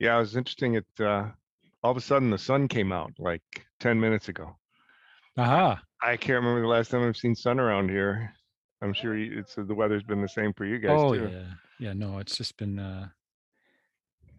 [0.00, 0.74] Yeah, it was interesting.
[0.74, 1.28] It uh,
[1.84, 3.42] all of a sudden the sun came out like
[3.78, 4.56] ten minutes ago.
[5.36, 5.80] Aha.
[6.02, 8.32] I can't remember the last time I've seen sun around here.
[8.82, 11.28] I'm sure you, it's the weather's been the same for you guys Oh too.
[11.30, 11.44] yeah.
[11.78, 13.08] Yeah, no, it's just been uh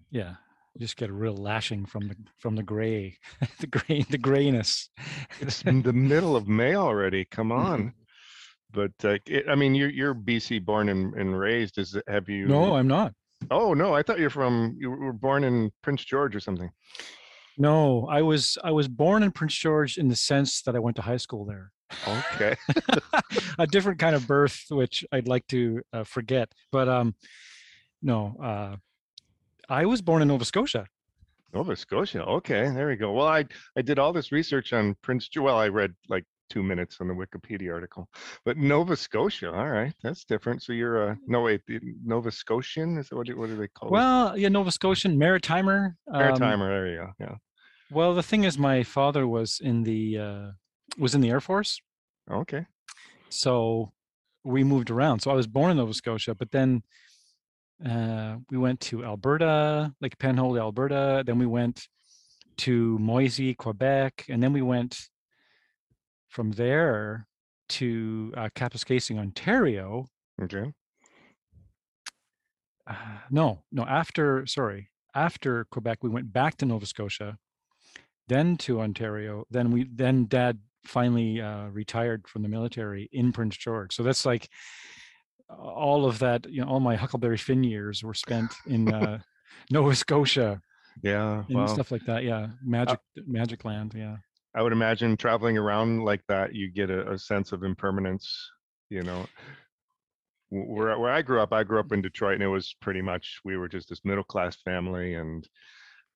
[0.10, 0.36] yeah,
[0.74, 3.18] you just get a real lashing from the from the gray,
[3.60, 4.90] the gray the grayness.
[5.40, 7.26] It's in the middle of May already.
[7.26, 7.94] Come on.
[8.74, 11.78] But uh, it, I mean, you're you're BC born and, and raised.
[11.78, 12.48] Is have you?
[12.48, 13.14] no, I'm not.
[13.50, 14.76] Oh no, I thought you're from.
[14.78, 16.70] You were born in Prince George or something.
[17.58, 20.96] No, I was I was born in Prince George in the sense that I went
[20.98, 21.72] to high school there.
[22.08, 22.56] Okay.
[23.60, 26.54] a different kind of birth, which I'd like to uh, forget.
[26.72, 27.16] But um,
[28.02, 28.76] no, uh,
[29.70, 30.86] I was born in Nova Scotia.
[31.54, 32.24] Nova Scotia.
[32.24, 33.12] Okay, there we go.
[33.12, 35.30] Well, I I did all this research on Prince.
[35.36, 38.04] Well, I read like two minutes on the Wikipedia article,
[38.46, 39.50] but Nova Scotia.
[39.52, 40.62] All right, that's different.
[40.64, 41.62] So you're a no wait,
[42.04, 43.94] Nova Scotian is that what do, what do they call it?
[43.94, 45.96] Well, yeah, Nova Scotian Maritimer.
[46.14, 46.68] um, Maritimer.
[46.74, 47.10] There you go.
[47.20, 47.36] Yeah.
[47.98, 50.48] well, the thing is, my father was in the uh,
[50.98, 51.80] was in the Air Force,
[52.30, 52.66] Okay.
[53.30, 53.92] so
[54.44, 55.22] we moved around.
[55.22, 56.82] So I was born in Nova Scotia, but then
[57.92, 61.24] uh, we went to Alberta, like Penhold, Alberta.
[61.26, 61.88] Then we went
[62.58, 64.94] to Moisie, Quebec, and then we went
[66.32, 67.28] from there
[67.70, 70.08] to uh, Kapuskasing, Ontario.
[70.42, 70.72] Okay.
[72.88, 72.94] Uh,
[73.30, 73.84] no, no.
[73.84, 77.38] After sorry, after Quebec, we went back to Nova Scotia,
[78.28, 79.46] then to Ontario.
[79.52, 83.94] Then we then Dad finally uh, retired from the military in Prince George.
[83.94, 84.50] So that's like
[85.50, 86.50] all of that.
[86.50, 89.20] You know, all my Huckleberry Finn years were spent in uh,
[89.70, 90.62] Nova Scotia
[91.04, 91.44] Yeah.
[91.48, 92.24] and Well, stuff like that.
[92.24, 93.94] Yeah, magic, magic land.
[93.96, 94.18] Yeah.
[94.56, 98.50] I would imagine traveling around like that, you get a, a sense of impermanence.
[98.90, 99.28] You know,
[100.50, 103.40] where where I grew up, I grew up in Detroit, and it was pretty much
[103.46, 105.48] we were just this middle class family, and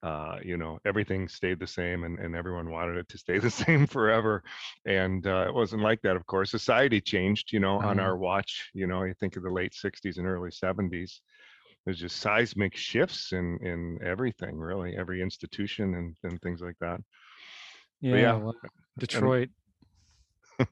[0.03, 3.49] uh, you know everything stayed the same, and, and everyone wanted it to stay the
[3.49, 4.43] same forever.
[4.85, 6.51] And uh, it wasn't like that, of course.
[6.51, 7.99] Society changed, you know, on Uh-huh.
[7.99, 8.69] our watch.
[8.73, 11.21] You know, you think of the late '60s and early '70s.
[11.85, 16.99] There's just seismic shifts in in everything, really, every institution and and things like that.
[18.05, 18.15] Yeah.
[18.17, 18.55] yeah, well,
[18.99, 19.49] Detroit.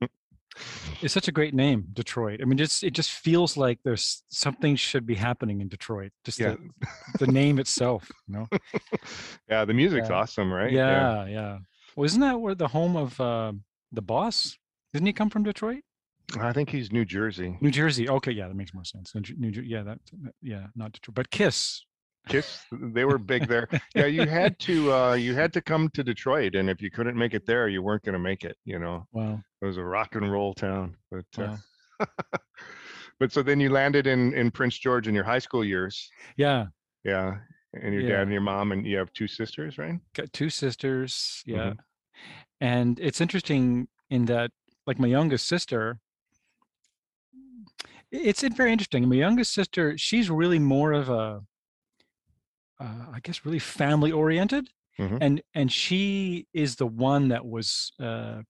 [1.01, 2.39] it's such a great name, Detroit.
[2.41, 6.11] I mean, just it just feels like there's something should be happening in Detroit.
[6.23, 6.55] Just Yeah.
[7.17, 8.47] the, the name itself, you know.
[9.49, 10.15] Yeah, the music's Yeah.
[10.15, 10.71] awesome, right?
[10.71, 11.57] Yeah, yeah.
[11.95, 13.53] Well, isn't that where the home of uh,
[13.91, 14.57] the boss?
[14.93, 15.81] Didn't he come from Detroit?
[16.39, 17.57] I think he's New Jersey.
[17.61, 18.07] New Jersey.
[18.09, 19.13] Okay, yeah, that makes more sense.
[19.13, 19.99] New, New yeah, that-
[20.41, 21.83] yeah, not Detroit, but Kiss.
[22.29, 23.67] Kiss, they were big there.
[23.95, 27.17] Yeah, you had to uh you had to come to Detroit and if you couldn't
[27.17, 29.05] make it there, you weren't going to make it, you know.
[29.11, 29.41] Wow.
[29.61, 30.95] It was a rock and roll town.
[31.11, 31.57] But uh,
[31.99, 32.07] wow.
[33.19, 36.09] but so then you landed in in Prince George in your high school years.
[36.37, 36.67] Yeah,
[37.03, 37.37] Yeah.
[37.73, 38.09] And your Yeah.
[38.17, 39.99] dad and your mom and you have two sisters, right?
[40.13, 41.41] got two sisters.
[41.45, 41.77] Yeah, Mhm.
[42.61, 44.51] and it's interesting in that,
[44.87, 45.99] like my youngest sister,
[48.11, 49.09] it's it very interesting.
[49.09, 51.41] My youngest sister, she's really more of a,
[52.79, 54.69] uh, I guess, really family oriented,
[54.99, 55.17] Mhm.
[55.21, 58.41] and and she is the one that was uh,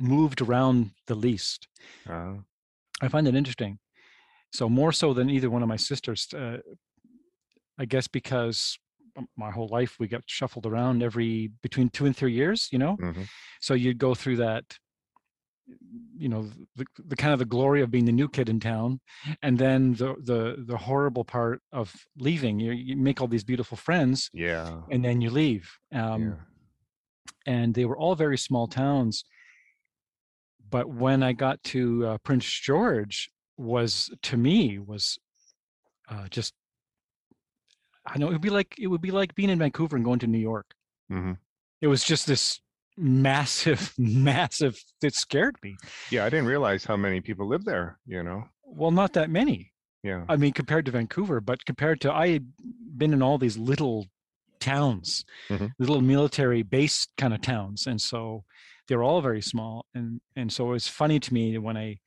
[0.00, 1.68] moved around the least.
[2.08, 2.38] Uh,
[3.02, 3.78] I find that interesting.
[4.52, 6.58] So more so than either one of my sisters, uh,
[7.78, 8.78] I guess because
[9.36, 12.96] my whole life we got shuffled around every between two and three years, you know.
[12.98, 13.24] mhm.
[13.60, 14.78] So you'd go through that,
[16.16, 19.00] you know, the, the kind of the glory of being the new kid in town,
[19.42, 22.60] and then the the the horrible part of leaving.
[22.60, 24.82] You you make all these beautiful friends, Yeah.
[24.90, 25.70] and then you leave.
[25.92, 26.32] Um, yeah.
[27.46, 29.24] and they were all very small towns.
[30.68, 35.18] But when I got to uh, Prince George, was to me was
[36.08, 36.54] uh, just
[38.06, 40.18] I know it would be like it would be like being in Vancouver and going
[40.20, 40.66] to New York.
[41.10, 41.38] Mhm.
[41.80, 42.60] It was just this
[43.00, 44.82] massive, massive.
[45.02, 45.76] It scared me.
[46.10, 48.44] Yeah, I didn't realize how many people live there, you know.
[48.64, 49.72] Well, not that many.
[50.02, 50.24] Yeah.
[50.28, 52.46] I mean, compared to Vancouver, but compared to I had
[52.96, 54.06] been in all these little
[54.60, 55.72] towns, Mhm.
[55.78, 58.44] little military base kind of towns, and so
[58.88, 59.86] they're all very small.
[59.94, 61.98] And and so it was funny to me when I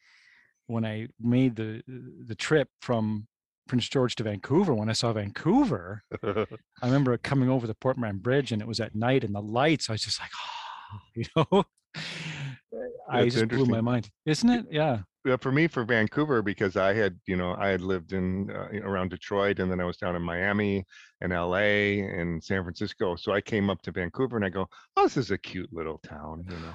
[0.67, 1.83] when I made the
[2.25, 3.27] the trip from
[3.67, 4.73] Prince George to Vancouver.
[4.73, 6.45] When I saw Vancouver, I
[6.85, 9.89] remember coming over the Port Mann Bridge, and it was at night, and the lights.
[9.89, 10.31] I was just like,
[11.15, 11.63] you know,
[13.09, 14.65] I just blew my mind, isn't it?
[14.71, 14.99] Yeah.
[15.25, 18.69] yeah, for me for Vancouver because I had you know I had lived in uh,
[18.81, 20.85] around Detroit and then I was down in Miami
[21.21, 22.01] and L.A.
[22.01, 23.15] and San Francisco.
[23.15, 24.67] So I came up to Vancouver and I go,
[24.97, 26.73] oh, this is a cute little town, you know.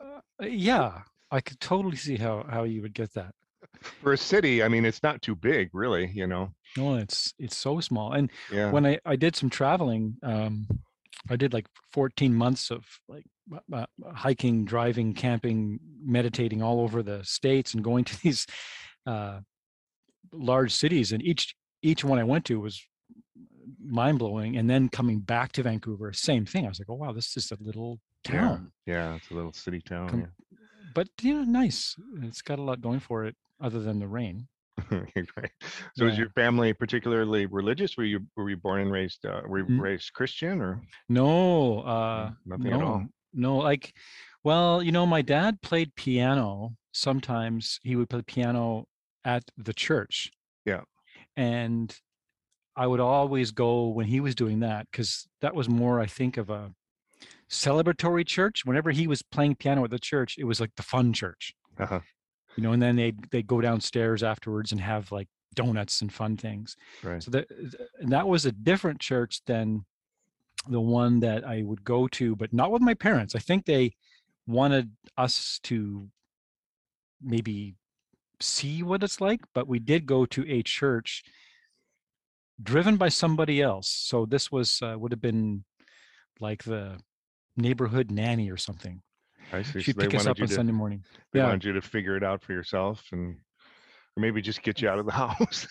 [0.00, 3.34] Uh, yeah, I could totally see how how you would get that.
[3.82, 6.54] For a city, I mean, it's not too big, really, you know?
[6.76, 8.12] No, it's it's so small.
[8.12, 8.70] And Yeah.
[8.70, 10.66] when I I did some traveling, um,
[11.30, 17.02] I did like 14 months of like uh, uh, hiking, driving, camping, meditating all over
[17.02, 18.46] the states, and going to these
[19.06, 19.40] uh,
[20.32, 21.12] large cities.
[21.12, 22.82] And each each one I went to was
[23.82, 24.56] mind blowing.
[24.56, 26.64] And then coming back to Vancouver, same thing.
[26.66, 28.72] I was like, oh wow, this is a little town.
[28.86, 30.08] Yeah, it's a little city town.
[30.08, 30.28] Com-
[30.94, 31.94] But you know, nice.
[32.22, 34.48] It's got a lot going for it, other than the rain.
[35.16, 35.22] yeah.
[35.36, 35.50] right.
[35.96, 37.96] So is your family particularly religious?
[37.96, 39.80] Were you were you born and raised uh, were you Mm.
[39.80, 43.06] raised Christian or No, uh, nothing no, at all?
[43.32, 43.56] no.
[43.56, 43.92] Like,
[44.44, 46.76] well, you know, my dad played piano.
[46.92, 48.86] Sometimes he would play piano
[49.24, 50.30] at the church.
[50.64, 50.82] Yeah.
[51.36, 51.94] And
[52.76, 56.36] I would always go when he was doing that because that was more, I think,
[56.36, 56.72] of a
[57.50, 58.64] celebratory church.
[58.64, 62.00] Whenever he was playing piano at the church, it was like the fun church, Uh-huh.
[62.58, 62.72] You know.
[62.72, 66.76] And then they they go downstairs afterwards and have like donuts and fun things.
[67.04, 67.22] Right.
[67.22, 67.46] So that
[68.00, 69.84] and that was a different church than
[70.68, 73.36] the one that I would go to, but not with my parents.
[73.36, 73.92] I think they
[74.48, 76.08] wanted us to
[77.22, 77.76] maybe
[78.40, 81.22] see what it's like, but we did go to a church
[82.60, 83.88] driven by somebody else.
[83.88, 85.64] So this was uh, would have been
[86.40, 86.98] like the
[87.56, 89.00] neighborhood nanny or something.
[89.52, 89.80] I see.
[89.82, 91.04] She'd they pick us up on to Sunday morning.
[91.32, 91.46] they Yeah.
[91.46, 93.36] wanted you to figure it out for yourself and
[94.16, 95.66] or maybe just get you out of the house.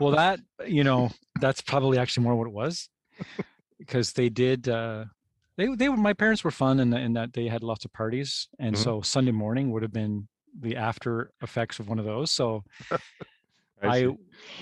[0.00, 2.88] well that you know that's probably actually more what it was
[3.78, 5.04] because they did uh
[5.56, 8.48] they they were my parents were fun in, in that they had lots of parties
[8.58, 8.78] and Mhm.
[8.78, 10.28] so sunday morning would have been
[10.60, 12.62] the after effects of one of those so
[13.82, 14.08] I i,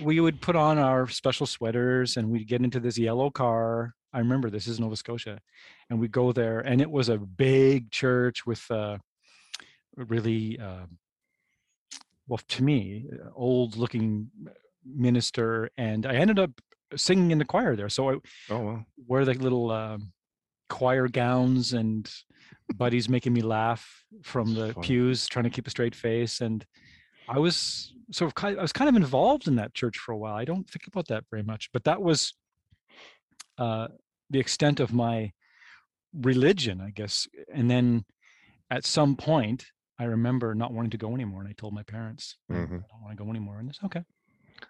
[0.03, 4.19] we would put on our special sweaters and we'd get into this yellow car i
[4.19, 5.39] remember this is nova scotia
[5.89, 8.97] and we go there and it was a big church with uh
[9.97, 10.87] really uh,
[12.29, 14.31] well to me uh, old looking
[14.85, 16.51] minister and i ended up
[16.97, 18.15] singing in the choir there so i
[18.51, 18.87] Oh well.
[19.07, 20.13] wear like little um,
[20.69, 22.11] choir gowns and
[22.77, 24.87] buddies making me laugh from the funny.
[24.87, 26.65] pews trying to keep a straight face and
[27.29, 30.35] i was sort of i was kind of involved in that church for a while
[30.35, 32.33] i don't think about that very much but that was
[33.61, 33.87] uh
[34.31, 35.31] the extent of my
[36.15, 38.05] religion i guess and then
[38.71, 39.67] at some point
[39.99, 42.83] i remember not wanting to go anymore and i told my parents "I Mhm.
[42.83, 44.03] i don't want to go anymore and it's okay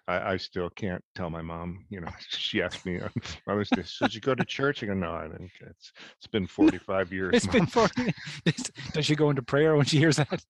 [0.07, 3.11] I, I still can't tell my mom, you know, she asked me on
[3.45, 4.81] Mother's Day, should you go to church?
[4.81, 5.51] I go, no, I didn't.
[5.59, 7.35] It's it's been 45 years.
[7.35, 8.13] it's been 40
[8.93, 10.45] does she go into prayer when she hears that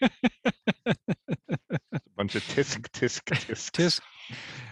[0.00, 0.10] a
[2.16, 3.72] bunch of tisk tisk tisk.
[3.72, 4.00] Tisk.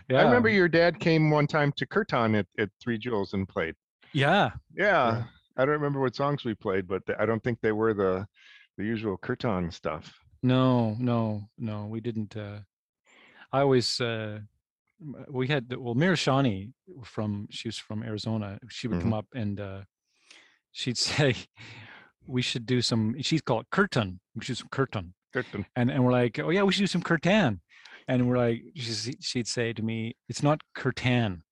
[0.08, 3.48] Yeah I remember your dad came one time to Kirtan at, at Three Jewels and
[3.48, 3.74] played.
[4.12, 5.24] yeah Yeah.
[5.58, 8.26] I don't remember what songs we played, but I don't think they were the
[8.76, 10.12] the usual Kirtan stuff.
[10.42, 12.36] No, no, no, we didn't.
[12.36, 12.58] Uh,
[13.52, 14.40] I always, uh,
[15.28, 16.72] we had, well, Mira Shani
[17.04, 18.58] from, she was from Arizona.
[18.68, 19.80] She would come up and uh,
[20.72, 21.34] she'd say,
[22.26, 25.14] we should do some, she'd call it curtain, which is curtain.
[25.32, 25.64] Kirtan.
[25.74, 27.60] And, and we're like, oh yeah, we should do some curtain.
[28.08, 31.42] And we're like, she'd say to me, it's not curtain,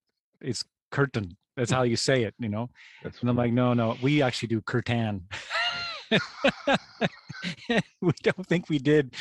[0.40, 1.36] it's curtain.
[1.56, 2.70] That's how you say it, you know?
[3.02, 3.48] That's And I'm funny.
[3.48, 5.26] like, no, no, we actually do curtain.
[8.00, 9.14] we don't think we did,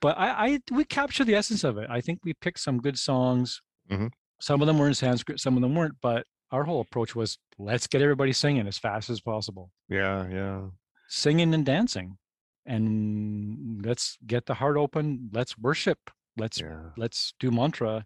[0.00, 1.88] but I, I we capture the essence of it.
[1.90, 3.60] I think we picked some good songs.
[3.90, 4.10] Mhm.
[4.40, 5.96] Some of them were in Sanskrit, some of them weren't.
[6.02, 10.62] But our whole approach was let's get everybody singing as fast as possible, yeah, yeah.
[11.08, 12.16] singing and dancing,
[12.66, 15.30] and let's get the heart open.
[15.32, 15.98] Let's worship.
[16.36, 16.90] Let's Yeah.
[16.96, 18.04] let's do mantra,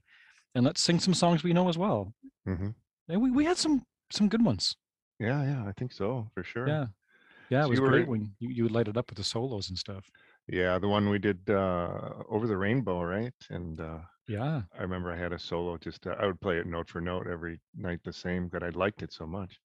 [0.55, 2.13] and let's sing some songs we know as well.
[2.45, 2.71] hmm
[3.09, 4.77] And we we had some some good ones.
[5.19, 5.65] Yeah, yeah.
[5.69, 6.69] I think so for sure.
[6.69, 6.87] Yeah.
[7.51, 9.25] Yeah, So it was were- great when you, you would light it up with the
[9.25, 10.05] solos and stuff.
[10.49, 13.35] Yeah, the one we did uh over the rainbow, right?
[13.51, 14.63] And uh Yeah.
[14.79, 17.27] I remember I had a solo just uh, I would play it note for note
[17.27, 19.61] every night the same, but I liked it so much.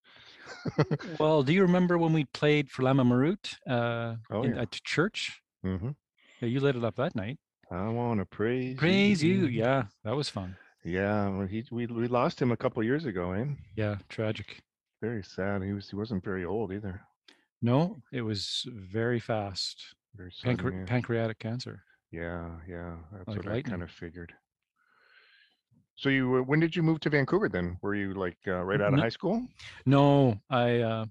[1.20, 4.62] Well, do you remember when we played for Lama Marut uh, Oh, in, yeah.
[4.62, 5.42] at church?
[5.64, 5.92] hmm
[6.40, 7.38] Yeah, you lit it up that night.
[7.72, 9.46] I want to praise Praise you.
[9.48, 10.56] Yeah, that was fun.
[10.84, 13.46] Yeah, well, he we we lost him a couple years ago, eh?
[13.76, 14.62] Yeah, tragic.
[15.02, 15.64] Very sad.
[15.64, 17.02] He was he wasn't very old either.
[17.62, 19.84] No, it was very fast.
[20.16, 20.86] Very sudden, Pancre- yeah.
[20.86, 21.84] pancreatic cancer.
[22.12, 22.96] yeah, yeah.
[23.14, 24.34] That's like what I kind of figured.
[25.96, 27.78] So you when did you move to Vancouver then?
[27.82, 29.48] Were you like uh, right out of No- high school?
[29.86, 31.06] No, I uh,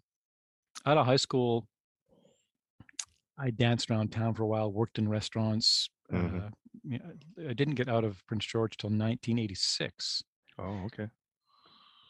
[0.84, 1.66] out of high school,
[3.38, 5.88] I danced around town for a while, worked in restaurants.
[6.12, 6.46] Mhm.
[6.46, 10.22] Uh, I didn't get out of Prince George till 1986.
[10.58, 11.08] Oh, okay.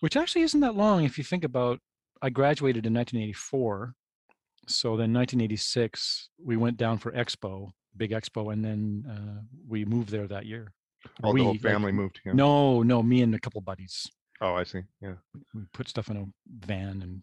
[0.01, 1.79] which actually isn't that long if you think about
[2.23, 3.95] i graduated in 1984
[4.67, 10.11] so then 1986 we went down for expo big expo, and then uh, we moved
[10.11, 10.73] there that year.
[11.23, 12.35] All the whole We, like, family moved here.
[12.35, 14.07] No, no, me and a couple buddies.
[14.41, 14.83] Oh, I see.
[15.01, 15.15] Yeah.
[15.55, 16.27] We put stuff in a
[16.67, 17.23] van and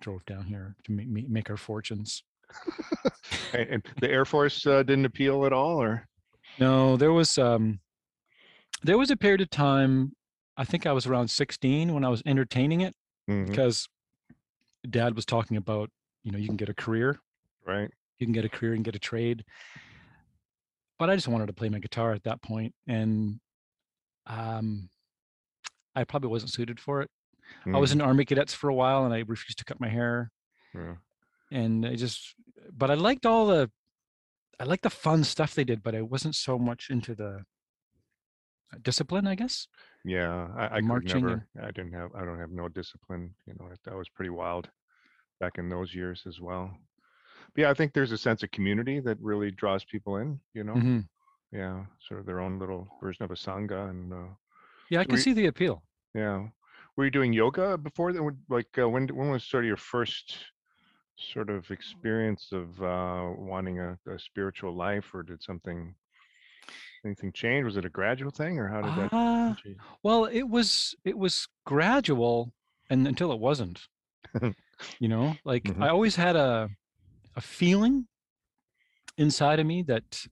[0.00, 2.22] drove down here to make, make our fortunes.
[3.52, 6.06] And, and the Air Force uh, didn't appeal at all, or?
[6.58, 7.80] No, there was um,
[8.82, 10.14] there was a period of time.
[10.56, 12.94] I think I was around 16 when I was entertaining it
[13.28, 13.88] Mhm, because
[14.88, 15.90] Dad was talking about
[16.24, 17.18] you know you can get a career
[17.66, 17.90] Right.
[18.18, 19.44] you can get a career and get a trade.
[20.98, 23.40] But I just wanted to play my guitar at that point, and
[24.26, 24.90] um,
[25.94, 27.10] I probably wasn't suited for it.
[27.72, 29.88] I was Mhm, in Army Cadets for a while, and I refused to cut my
[29.88, 30.30] hair,
[30.74, 30.96] yeah.
[31.50, 32.34] And I just.
[32.72, 33.70] But I liked all the,
[34.60, 37.44] I liked the fun stuff they did, but I wasn't so much into the
[38.72, 39.66] uh, discipline, I guess.
[40.04, 41.46] Yeah, I, I could marching never.
[41.62, 42.10] I didn't have.
[42.14, 43.34] I don't have no discipline.
[43.46, 44.68] You know, that was pretty wild
[45.40, 46.70] back in those years as well.
[47.54, 50.40] But yeah, I think there's a sense of community that really draws people in.
[50.54, 51.08] You know, Mhm.
[51.52, 54.28] yeah, sort of their own little version of a sangha, and uh,
[54.90, 55.82] Yeah, I can we- see the appeal.
[56.14, 56.48] yeah.
[56.96, 58.36] Were you doing yoga before that?
[58.48, 59.06] Like uh, when?
[59.08, 60.36] When was sort of your first
[61.18, 65.94] sort of experience of uh, wanting a, a spiritual life, or did something?
[67.04, 67.64] Anything change?
[67.64, 69.10] Was it a gradual thing, or how did that?
[69.12, 69.76] Ah, change?
[70.02, 72.52] Well, it was it was gradual
[72.90, 73.86] and until it wasn't.
[75.00, 75.82] you know, like Mhm.
[75.82, 76.68] I always had a
[77.36, 78.08] a feeling
[79.16, 80.26] inside of me that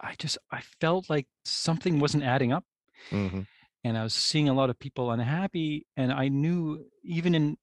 [0.00, 2.64] I just I felt like something wasn't adding up
[3.10, 3.42] hmm
[3.84, 7.56] and I was seeing a lot of people unhappy and I knew even in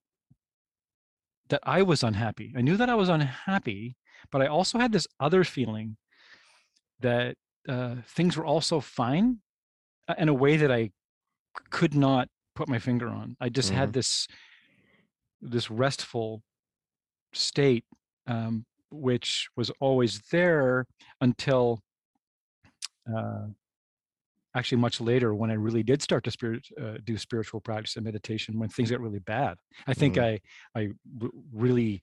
[1.49, 2.53] that I was unhappy.
[2.57, 3.95] I knew that I was unhappy,
[4.31, 5.97] but I also had this other feeling
[6.99, 7.35] that
[7.67, 9.39] uh, things were also fine
[10.07, 10.91] uh, in a way that I
[11.69, 13.35] could not put my finger on.
[13.39, 14.27] I just had this
[15.41, 16.41] this restful
[17.33, 17.83] state,
[18.27, 20.85] um, which was always there
[21.19, 21.81] until
[23.07, 23.47] uh,
[24.55, 28.05] actually much later when I really did start to spirit, uh, do spiritual practice and
[28.05, 29.57] meditation when things got really bad.
[29.87, 30.39] I think I
[30.75, 30.89] I
[31.21, 32.01] r- really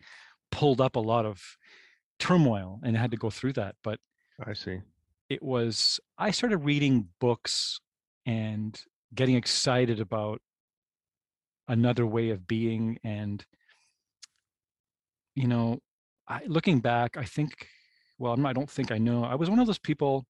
[0.51, 1.41] pulled up a lot of
[2.19, 3.77] turmoil and had to go through that.
[3.85, 3.99] But
[4.45, 4.81] I see.
[5.29, 7.81] it was I started reading books
[8.27, 8.81] and
[9.15, 10.41] getting excited about
[11.69, 13.45] another way of being and
[15.37, 15.79] you know
[16.27, 17.69] I, looking back i think
[18.19, 20.27] well I'm, i don't think i know i was one of those people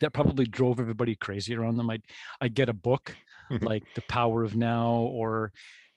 [0.00, 2.02] that probably drove everybody crazy around them i'd
[2.40, 3.14] i'd get a book
[3.50, 3.64] Mhm.
[3.64, 5.52] like the power of now or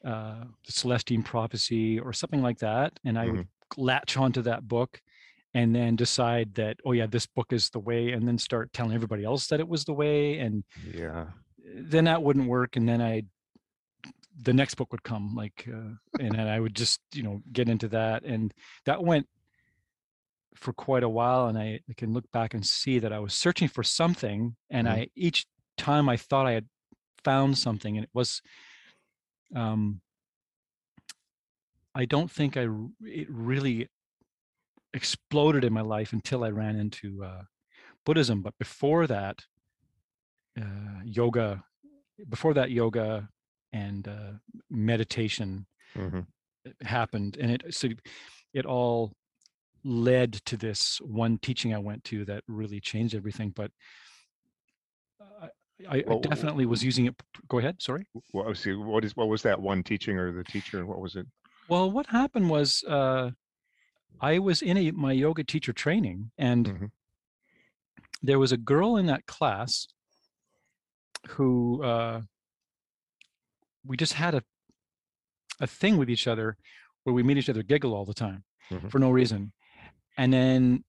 [0.05, 5.01] uh, the celestine prophecy or something like that and i would latch onto that book
[5.53, 8.93] and then decide that oh yeah this book is the way and then start telling
[8.93, 11.27] everybody else that it was the way and Yeah.
[11.75, 13.23] then that wouldn't work and then i
[14.43, 17.67] the next book would come like uh, and then i would just you know get
[17.69, 18.53] into that and
[18.85, 19.27] that went
[20.55, 23.33] for quite a while and I, I can look back and see that i was
[23.33, 24.91] searching for something and Mhm.
[24.91, 25.45] i each
[25.77, 26.67] time i thought i had
[27.23, 28.41] found something and it was
[29.55, 30.01] um
[31.95, 32.67] i don't think I
[33.01, 33.87] it really
[34.93, 37.43] exploded in my life until i ran into uh
[38.05, 39.39] buddhism but before that
[40.59, 41.63] uh yoga
[42.29, 43.29] before that yoga
[43.73, 44.33] and uh,
[44.69, 45.65] meditation
[45.95, 46.19] hmm
[46.81, 47.87] happened and it so
[48.53, 49.11] it all
[49.83, 53.71] led to this one teaching i went to that really changed everything but
[55.19, 55.47] uh,
[55.89, 57.15] I, I Well, w- definitely was using it
[57.47, 58.73] go ahead sorry What was see?
[58.73, 59.15] What is?
[59.15, 60.85] What was that one teaching or the teacher?
[60.85, 61.25] What was it?
[61.67, 63.31] well what happened was uh
[64.19, 66.91] i was in a my yoga teacher training and Mhm.
[68.21, 69.87] there was a girl in that class
[71.29, 72.21] who uh
[73.85, 74.43] we just had a
[75.59, 76.57] a thing with each other
[77.03, 78.89] where we made each other giggle all the time Mhm.
[78.91, 79.51] for no reason.
[80.17, 80.83] And then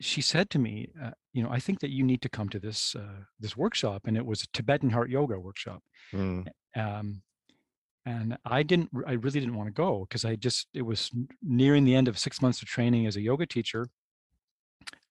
[0.00, 2.58] she said to me, uh, you know, I think that you need to come to
[2.58, 5.82] this uh, this workshop, and it was a Tibetan Heart Yoga workshop.
[6.12, 7.22] Mm, Um,
[8.06, 11.10] and I didn't, I really didn't want to go because I just, it was
[11.42, 13.88] nearing the end of six months of training as a yoga teacher,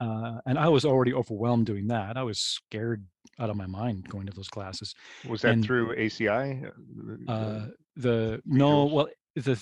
[0.01, 2.18] uh, and I was already overwhelmed doing that.
[2.18, 3.06] I was scared
[3.39, 4.96] out of my mind going to those classes.
[5.27, 6.65] Was that And- through ACI?
[6.65, 9.62] uh, the- the- Uh, no, well, the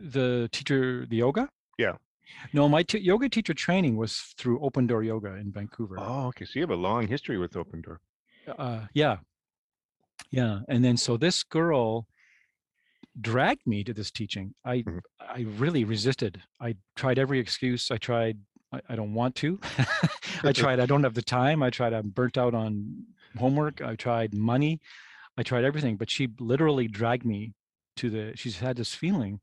[0.00, 1.48] the teacher, the yoga.
[1.78, 1.96] Yeah.
[2.52, 5.96] No, my t- yoga teacher training was through Open Door Yoga in Vancouver.
[5.98, 6.44] oh, okay.
[6.44, 8.00] So you have a long history with Open Door.
[8.58, 9.16] Uh, yeah,
[10.30, 10.60] yeah.
[10.68, 12.06] And then so this girl
[13.20, 14.54] dragged me to this teaching.
[14.64, 15.00] I Mhm.
[15.20, 16.42] I really resisted.
[16.60, 17.90] I tried every excuse.
[17.90, 18.38] I tried.
[18.72, 19.58] I, I don't want to.
[20.44, 20.80] I tried.
[20.80, 21.62] I don't have the time.
[21.62, 21.92] I tried.
[21.92, 23.04] I'm burnt out on
[23.38, 23.80] homework.
[23.82, 24.80] I tried money.
[25.36, 25.96] I tried everything.
[25.96, 27.54] But she literally dragged me
[27.96, 28.32] to the.
[28.36, 29.40] She's had this feeling,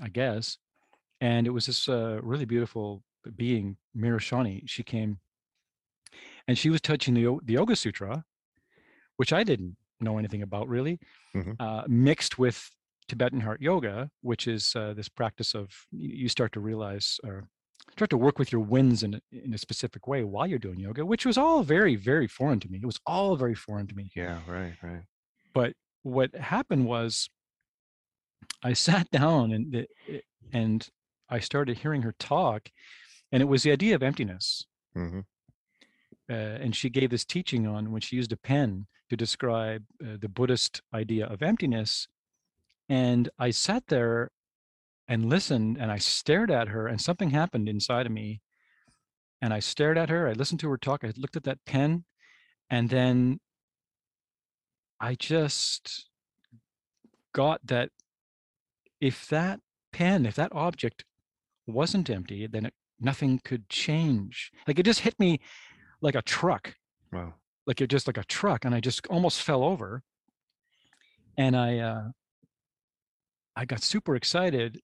[0.00, 0.58] I guess,
[1.20, 3.02] and it was this uh, really beautiful
[3.36, 5.18] being Mira Shani, she came
[6.46, 8.24] and she was touching the, the Yoga Sutra,
[9.16, 10.98] which I didn't know anything about really,
[11.34, 11.56] Mhm.
[11.58, 12.70] uh, mixed with
[13.08, 17.48] Tibetan Heart Yoga, which is uh, this practice of you start to realize or
[17.92, 20.78] start to work with your winds in a, in a specific way while you're doing
[20.80, 22.78] yoga, which was all very, very foreign to me.
[22.82, 24.10] It was all very foreign to me.
[24.16, 25.04] Yeah, right, right.
[25.52, 27.28] But what happened was
[28.62, 30.86] I sat down and the- it- and
[31.34, 32.70] I started hearing her talk,
[33.32, 34.66] and it was the idea of emptiness.
[34.94, 35.20] hmm
[36.30, 40.16] Uh, and she gave this teaching on when she used a pen to describe uh,
[40.18, 42.08] the Buddhist idea of emptiness.
[42.88, 44.30] And I sat there
[45.06, 48.40] and listened, and I stared at her, and something happened inside of me.
[49.42, 50.28] And I stared at her.
[50.28, 51.04] I listened to her talk.
[51.04, 52.04] I looked at that pen,
[52.70, 53.40] and then
[55.00, 56.08] I just
[57.32, 57.90] got that
[59.00, 59.60] if that
[59.92, 61.04] pen, if that object
[61.66, 64.50] wasn't empty, then it, nothing could change.
[64.66, 65.40] Like it just hit me
[66.00, 66.74] like a truck,
[67.12, 67.34] Wow.
[67.66, 70.02] like it just like a truck, and I just almost fell over.
[71.36, 72.08] And I, uh,
[73.56, 74.80] I got super excited,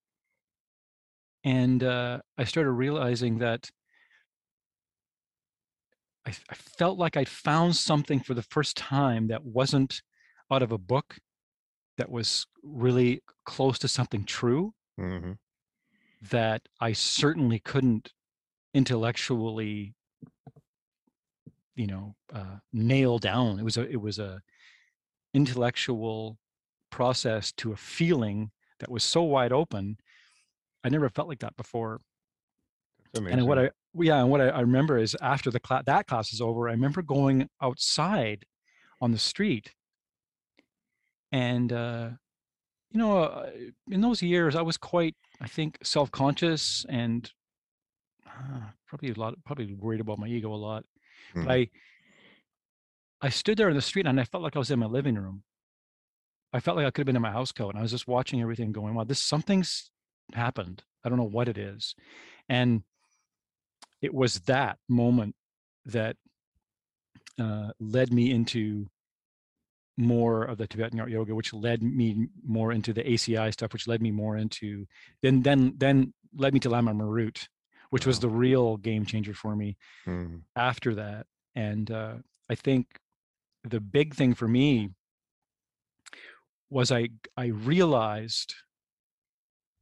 [1.45, 3.71] and uh, I started realizing that
[6.27, 10.03] I, I felt like I'd found something for the first time that wasn't
[10.51, 11.19] out of a book,
[11.97, 15.33] that was really close to something true hmm
[16.21, 18.13] that I certainly couldn't
[18.75, 19.95] intellectually,
[21.75, 23.59] you know, uh, nail down.
[23.59, 24.43] It was a it was a
[25.33, 26.39] intellectual
[26.91, 28.51] process to a feeling
[28.81, 29.97] that was so wide open.
[30.85, 32.01] I never felt like that before.
[33.15, 33.59] And what.
[33.59, 36.69] I yeah, and what I, I remember is after the class that class is over,
[36.69, 38.45] I remember going outside
[39.01, 39.75] on the street,
[41.33, 42.11] and uh,
[42.93, 43.51] you know, uh,
[43.91, 47.31] in those years, I was quite, I think, self-conscious and
[48.27, 50.85] uh, probably a lot, probably worried about my ego a lot.
[51.35, 51.45] Mhm.
[51.45, 51.71] But I,
[53.23, 55.15] I stood there in the street and I felt like I was in my living
[55.15, 55.43] room.
[56.53, 58.09] I felt like I could have been in my house coat, and I was just
[58.09, 58.95] watching everything going.
[58.95, 59.91] Wow, this something's
[60.35, 60.83] happened.
[61.05, 61.95] I don't know what it is,
[62.49, 62.83] and
[64.03, 65.37] it was that moment
[65.85, 66.17] that
[67.39, 68.89] uh, led me into
[70.01, 73.87] more of the Tibetan Heart yoga, which led me more into the ACI stuff, which
[73.87, 74.87] led me more into
[75.23, 77.49] then then then led me to Lama Marut,
[77.91, 80.43] which was the real game changer for me Mhm.
[80.57, 81.27] after that.
[81.55, 82.17] And uh,
[82.49, 82.87] I think
[83.65, 84.91] the big thing for me
[86.71, 88.55] was I I realized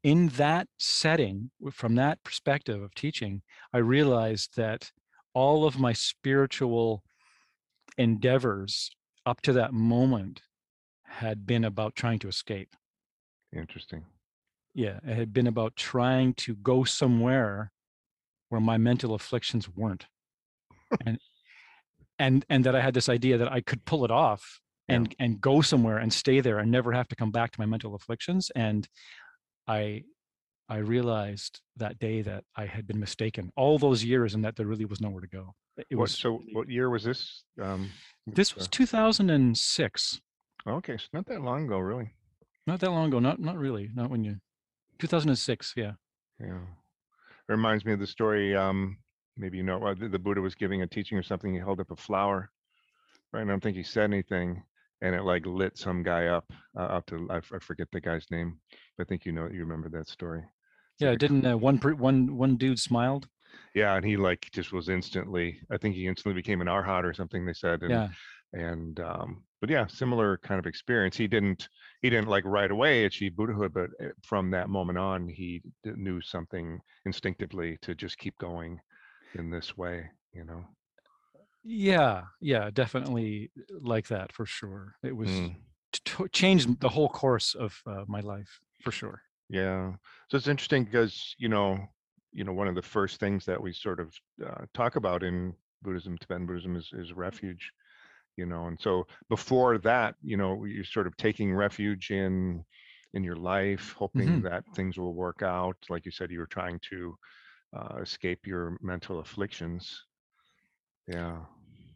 [0.03, 4.93] in that setting, from that perspective of teaching, I realized that
[5.35, 7.03] all of my spiritual
[7.97, 8.91] endeavors
[9.29, 10.43] up to that moment
[11.05, 12.71] had been about trying to escape.
[13.55, 14.05] Interesting.
[14.75, 17.73] Yeah, it had been about trying to go somewhere
[18.49, 20.07] where my mental afflictions weren't.
[21.05, 21.19] and
[22.19, 24.97] and and that I had this idea that I could pull it off Yeah.
[24.97, 27.67] and and go somewhere and stay there and never have to come back to my
[27.67, 28.88] mental afflictions and
[29.67, 30.05] I
[30.69, 34.67] I realized that day that I had been mistaken all those years and that there
[34.67, 35.55] really was nowhere to go.
[35.91, 37.45] It What, was so what year was this?
[37.61, 37.91] Um,
[38.27, 40.21] this was 2006.
[40.67, 42.11] okay, so not that long ago, really.
[42.67, 43.19] Not that long ago.
[43.19, 43.91] Not not really.
[43.95, 44.37] Not when you
[44.99, 45.75] 2006.
[45.77, 45.93] Yeah.
[46.41, 46.59] Yeah.
[47.49, 48.55] It reminds me of the story.
[48.57, 48.99] Um,
[49.37, 51.53] maybe you know, uh, the, the Buddha was giving a teaching or something.
[51.55, 52.51] He held up a flower,
[53.33, 53.41] right?
[53.41, 54.62] And I don't think he said anything,
[55.01, 56.45] and it like lit some guy up.
[56.77, 58.59] Uh, up to I, f- I forget the guy's name,
[58.97, 60.43] but I think you know you remember that story.
[60.99, 61.14] Yeah.
[61.14, 63.29] Didn't uh, one per, one one dude smiled?
[63.75, 65.61] Yeah, and he like just was instantly.
[65.71, 67.45] I think he instantly became an arhat or something.
[67.47, 67.83] They said.
[67.83, 68.09] And, Yeah.
[68.55, 71.17] And um, but yeah, similar kind of experience.
[71.17, 71.69] He didn't.
[72.03, 76.21] He didn't like right away achieve Buddhahood, but uh, from that moment on, he knew
[76.23, 78.81] something instinctively to just keep going
[79.35, 80.11] in this way.
[80.33, 80.65] You know.
[81.65, 82.25] Yeah.
[82.41, 82.71] Yeah.
[82.71, 84.95] Definitely like that for sure.
[85.03, 85.57] It was Mm,
[85.93, 89.23] t- changed the whole course of uh, my life for sure.
[89.49, 89.95] yeah.
[90.31, 91.87] So it's interesting because you know,
[92.33, 94.14] you know, one of the first things that we sort of
[94.45, 97.73] uh, talk about in Buddhism, Tibetan Buddhism, is is refuge.
[98.37, 102.64] you know and so before that you know you're sort of taking refuge in
[103.14, 104.43] in your life hoping Mhm.
[104.43, 107.17] that things will work out like you said you were trying to
[107.79, 110.07] uh, escape your mental afflictions
[111.07, 111.45] yeah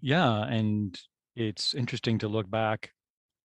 [0.00, 0.98] Yeah, and
[1.36, 2.92] it's interesting to look back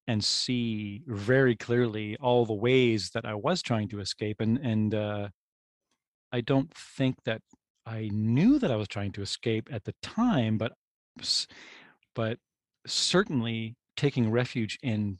[0.08, 4.95] and see very clearly all the ways that I was trying to escape, and and
[4.95, 5.30] uh,
[6.38, 7.41] I don't think that
[7.86, 10.73] I knew that I was trying to escape at the time, but
[12.13, 12.38] but
[12.86, 15.17] certainly taking refuge in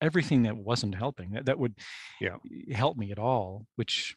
[0.00, 1.74] everything that wasn't helping that, that would
[2.20, 2.36] Yeah.
[2.72, 4.16] help me at all, which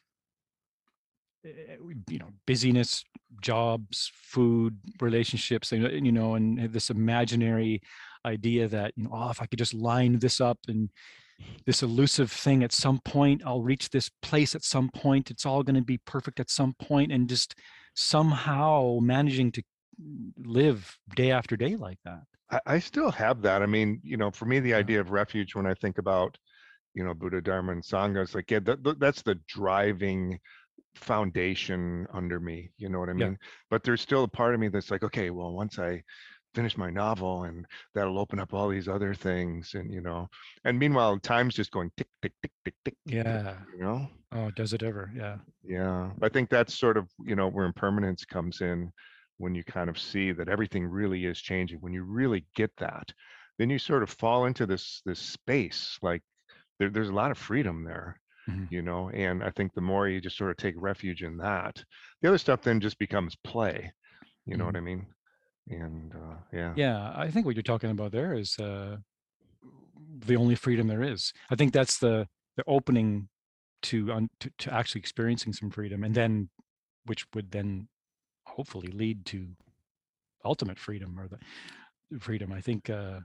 [1.44, 1.76] eh,
[2.08, 3.04] you know busyness
[3.42, 7.80] jobs food relationships and you know and this imaginary
[8.24, 10.90] idea that you know oh if i could just line this up and
[11.66, 15.62] this elusive thing at some point i'll reach this place at some point it's all
[15.62, 17.54] going to be perfect at some point and just
[17.94, 19.62] somehow managing to
[20.44, 23.62] live day after day like that I, I still have that.
[23.62, 24.76] I mean, you know, for me, the Yeah.
[24.76, 26.36] idea of refuge when I think about,
[26.92, 30.38] you know, Buddha, Dharma, and Sangha, it's like, yeah, that, that- that's the driving
[30.94, 32.70] foundation under me.
[32.76, 33.28] You know what I Yeah.
[33.28, 33.38] mean?
[33.70, 36.02] But there's still a part of me that's like, okay, well, once I
[36.54, 40.28] finish my novel and that'll open up all these other things and, you know,
[40.64, 42.96] and meanwhile, time's just going tick, tick, tick, tick, tick.
[43.04, 44.08] yeah You know?
[44.32, 48.24] oh does it ever yeah Yeah, I think that's sort of, you know, where impermanence
[48.24, 48.92] comes in
[49.38, 51.80] when you kind of see that everything really is changing.
[51.80, 53.12] When you really get that,
[53.58, 56.22] then you sort of fall into this this space like
[56.78, 58.68] there, there's a lot of freedom there, Mhm.
[58.68, 61.84] you know, and I think the more you just sort of take refuge in that,
[62.22, 63.92] the other stuff then just becomes play.
[64.46, 65.14] You know what I mean?
[65.70, 66.74] And uh yeah.
[66.76, 68.96] Yeah, I think what you're talking about there is uh,
[70.26, 71.32] the only freedom there is.
[71.50, 73.28] I think that's the the opening
[73.82, 76.50] to, un, to to actually experiencing some freedom, and then
[77.06, 77.88] which would then
[78.46, 79.48] hopefully lead to
[80.44, 81.38] ultimate freedom or the
[82.20, 82.52] freedom.
[82.52, 83.20] I think uh,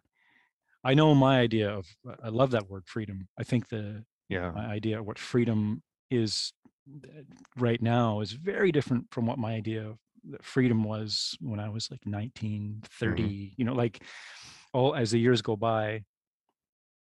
[0.84, 1.86] I know my idea of.
[2.24, 3.28] I love that word freedom.
[3.38, 4.52] I think the Yeah.
[4.52, 6.54] my idea of what freedom is
[7.04, 7.24] uh,
[7.58, 9.98] right now is very different from what my idea of
[10.42, 14.04] freedom was when I was like 19, 30, you know, like
[14.74, 16.06] all as the years go by.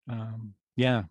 [0.08, 1.06] Um, yeah.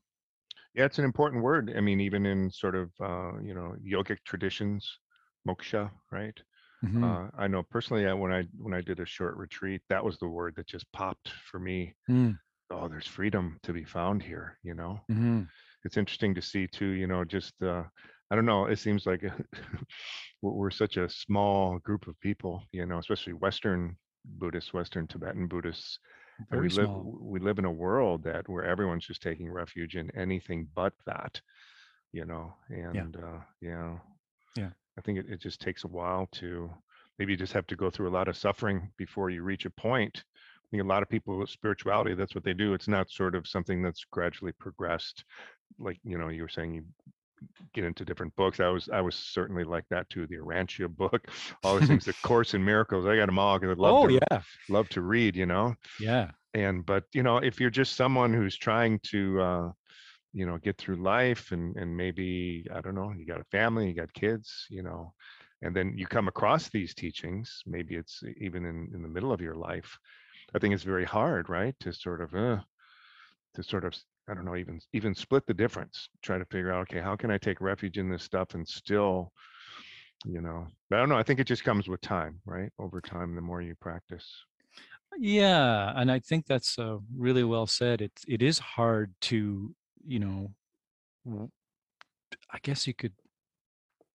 [0.75, 1.73] Yeah, it's an important word.
[1.77, 4.99] I mean, even in sort of uh, you know, yogic traditions,
[5.47, 6.39] moksha, right?
[6.83, 10.05] mhm, Uh, I know personally, I, when I when I did a short retreat, that
[10.05, 11.97] was the word that just popped for me.
[12.09, 14.59] mm, Oh, there's freedom to be found here.
[14.65, 15.51] You know, mhm,
[15.85, 16.91] it's interesting to see too.
[16.91, 17.85] You know, just uh,
[18.31, 18.67] I don't know.
[18.67, 19.23] It seems like
[20.43, 22.63] we're, we're such a small group of people.
[22.73, 25.99] You know, especially Western Buddhists, Western Tibetan Buddhists.
[26.39, 26.91] And Very we live
[27.21, 31.41] we live in a world that where everyone's just taking refuge in anything but that.
[32.13, 33.99] You know, and uh, yeah,
[34.57, 34.71] Yeah.
[34.99, 36.71] I think it, it just takes a while to
[37.19, 39.71] maybe you just have to go through a lot of suffering before you reach a
[39.71, 40.25] point.
[40.25, 42.75] I think a lot of people with spirituality, that's what they do.
[42.75, 45.25] It's not sort of something that's gradually progressed.
[45.79, 46.85] Like, you know, you were saying you
[47.75, 48.61] get into different books.
[48.61, 50.27] I was I was certainly like that too.
[50.27, 51.29] The Urantia book,
[51.65, 53.07] all these things, the Course in Miracles.
[53.07, 55.75] I got them all because I'd love Oh to yeah, love to read, you know.
[55.99, 59.73] yeah, And but you know, if you're just someone who's trying to uh
[60.33, 63.89] you know get through life and and maybe i don't know you got a family
[63.89, 65.13] you got kids you know
[65.63, 69.41] and then you come across these teachings maybe it's even in in the middle of
[69.41, 69.99] your life
[70.55, 72.61] i think it's very hard right to sort of uh
[73.55, 73.95] to sort of
[74.31, 77.31] i don't know even even split the difference try to figure out okay how can
[77.31, 79.33] i take refuge in this stuff and still
[80.25, 83.01] you know but i don't know i think it just comes with time right over
[83.01, 84.45] time the more you practice
[85.19, 88.01] yeah, and I think that's uh, really well said.
[88.01, 89.75] It it is hard to
[90.07, 90.53] you know,
[92.51, 93.13] I guess you could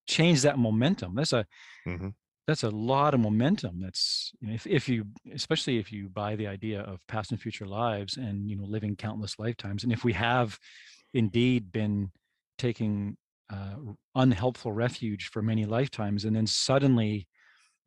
[0.07, 1.15] change that momentum.
[1.15, 1.45] That's a
[1.85, 2.09] hmm
[2.47, 6.35] that's a lot of momentum that's you know if, if you especially if you buy
[6.35, 10.03] the idea of past and future lives and you know living countless lifetimes and if
[10.03, 10.59] we have
[11.13, 12.11] indeed been
[12.57, 13.17] taking
[13.51, 13.75] uh,
[14.15, 17.27] unhelpful refuge for many lifetimes and then suddenly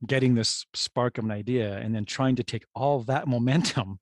[0.06, 3.98] getting this spark of an idea and then trying to take all that momentum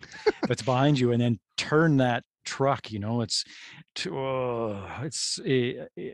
[0.46, 3.44] that's behind you and then turn that truck you know it's
[3.94, 6.10] to, uh, it's eh, eh,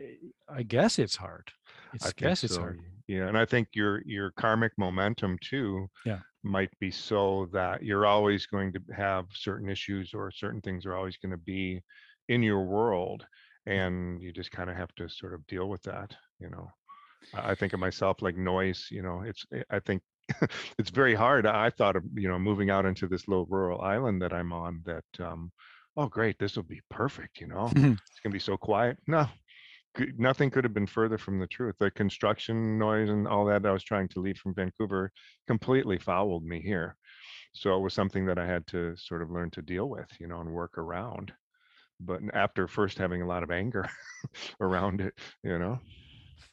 [0.49, 1.51] i guess it's hard
[1.93, 2.57] it's, I guess it's so.
[2.57, 6.23] hard Yeah, and I think your your karmic momentum too Yeah.
[6.43, 10.95] might be so that you're always going to have certain issues or certain things are
[10.95, 11.83] always going to be
[12.29, 13.27] in your world
[13.67, 16.69] and you just kind of have to sort of deal with that, you know.
[17.33, 20.03] I think of myself like noise, you know, it's eh, I think
[20.77, 21.45] it's very hard.
[21.45, 24.83] I thought of, you know, moving out into this little rural island that I'm on
[24.85, 25.51] that um
[25.97, 27.67] oh great, this will be perfect, you know.
[28.13, 28.97] It's going to be so quiet.
[29.07, 29.27] No,
[29.93, 31.75] could- nothing could have been further from the truth.
[31.79, 35.11] The construction noise and all that I was trying to leave from Vancouver
[35.47, 36.97] completely fouled me here.
[37.53, 40.27] So it was something that I had to sort of learn to deal with, you
[40.27, 41.33] know, and work around.
[41.99, 43.89] But after first having a lot of anger
[44.61, 45.81] around it, you know,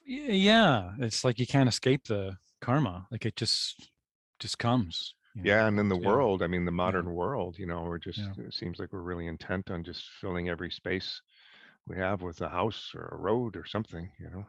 [0.06, 3.90] Y- yeah it's like you can't escape the karma like it just
[4.38, 5.54] just comes you know?
[5.54, 5.66] yeah.
[5.66, 6.18] And in the Yeah.
[6.18, 8.34] world, I mean, the modern world, you know, we're just, Yeah.
[8.38, 11.20] it seems like we're really intent on just filling every space
[11.90, 14.44] we have with a house or a road or something, you know.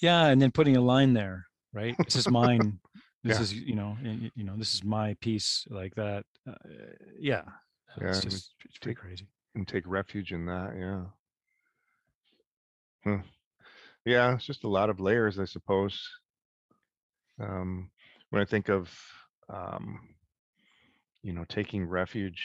[0.00, 2.80] yeah and then putting a line there right this is mine
[3.24, 3.42] this Yeah.
[3.42, 3.96] is you know
[4.34, 6.54] you know this is my piece like that uh,
[7.30, 7.44] yeah
[8.00, 10.70] Yeah, it's just it's pretty take- crazy and take refuge in that.
[10.78, 11.04] Yeah.
[13.04, 13.22] Huh.
[14.04, 15.94] Yeah, it's just a lot of layers, I suppose.
[17.38, 17.90] Um,
[18.30, 18.90] when I think of,
[19.52, 20.00] um,
[21.22, 22.42] you know, taking refuge,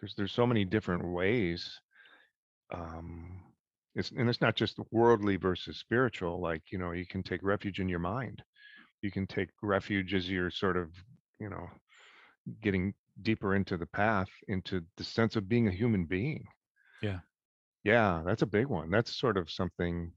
[0.00, 1.78] there's there's so many different ways.
[2.72, 3.42] Um,
[3.96, 6.40] it's and it's not just worldly versus spiritual.
[6.40, 8.44] Like you know, you can take refuge in your mind.
[9.02, 10.90] You can take refuge as you're sort of,
[11.40, 11.66] you know,
[12.60, 16.44] getting deeper into the path, into the sense of being a human being.
[17.02, 17.20] Yeah.
[17.84, 18.90] Yeah, that's a big one.
[18.90, 20.12] That's sort of something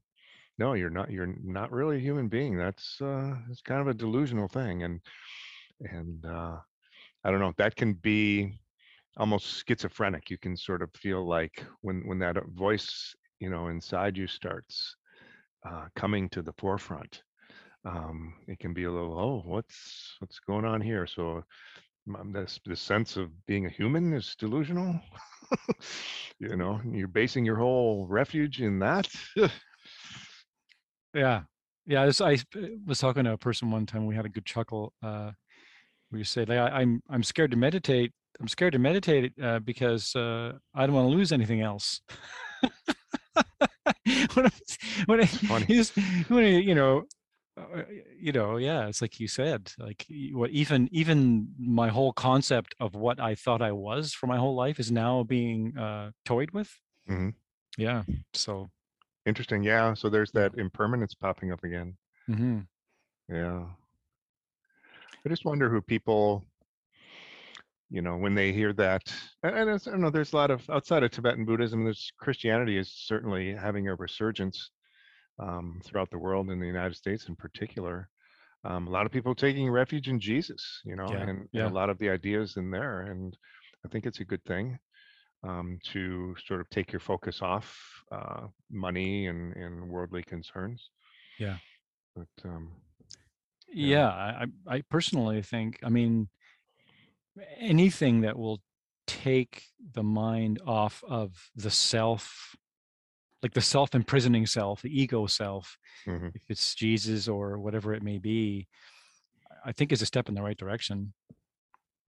[0.58, 2.56] no, you're not you're not really a human being.
[2.58, 4.82] That's uh it's kind of a delusional thing.
[4.82, 5.00] And
[5.80, 6.58] and uh
[7.24, 8.60] I don't know, that can be
[9.16, 10.30] almost schizophrenic.
[10.30, 14.94] You can sort of feel like when when that voice, you know, inside you starts
[15.66, 17.22] uh coming to the forefront,
[17.84, 21.06] um, it can be a little, oh, what's what's going on here?
[21.06, 21.42] So
[22.18, 25.00] um, this the sense of being a human is delusional.
[26.38, 29.08] you know, you're basing your whole refuge in that.
[31.14, 31.42] Yeah.
[31.86, 32.06] Yeah.
[32.06, 32.38] This, I
[32.86, 34.06] was talking to a person one time.
[34.06, 34.92] We had a good chuckle.
[35.02, 35.32] Uh,
[36.12, 38.12] you said, like, I'm I'm scared to meditate.
[38.40, 42.00] I'm scared to meditate uh, because uh, I don't want to lose anything else.
[44.34, 44.50] when I,
[45.06, 45.66] when I, funny.
[45.68, 45.96] you just-
[46.28, 47.04] when I, you know,
[47.56, 47.82] uh,
[48.18, 52.94] you know, yeah, it's like you said, like what even even my whole concept of
[52.94, 56.70] what I thought I was for my whole life is now being uh, toyed with.
[57.08, 57.34] Mhm.
[57.76, 58.04] Yeah.
[58.34, 58.70] So.
[59.26, 59.62] Interesting.
[59.62, 59.92] Yeah.
[59.94, 61.96] So there's that impermanence popping up again.
[62.28, 62.66] mhm.
[63.28, 63.66] Yeah.
[65.24, 66.44] I just wonder who people,
[67.90, 70.68] you know, when they hear that, and and I don't know, there's a lot of
[70.70, 74.70] outside of Tibetan Buddhism, there's Christianity is certainly having a resurgence
[75.38, 78.08] um, throughout the world, in the United States in particular.
[78.64, 81.68] Um, a lot of people taking refuge in Jesus, you know, Yeah, and, and a
[81.68, 83.36] lot of the ideas in there, and
[83.84, 84.78] I think it's a good thing
[85.42, 87.74] um, to sort of take your focus off
[88.12, 90.90] uh, money and, and worldly concerns.
[91.38, 91.56] Yeah.
[92.14, 92.72] But um,
[93.72, 96.28] yeah I, I I personally think i mean
[97.58, 98.60] anything that will
[99.06, 99.64] take
[99.94, 102.54] the mind off of the self
[103.42, 106.30] like the self imprisoning self the ego self mhm.
[106.34, 108.68] if it's jesus or whatever it may be
[109.64, 111.12] i think is a step in the right direction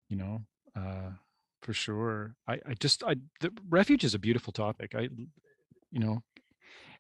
[0.09, 0.41] you know
[0.77, 1.11] uh
[1.63, 5.09] for sure i i just i the refuge is a beautiful topic i
[5.93, 6.23] you know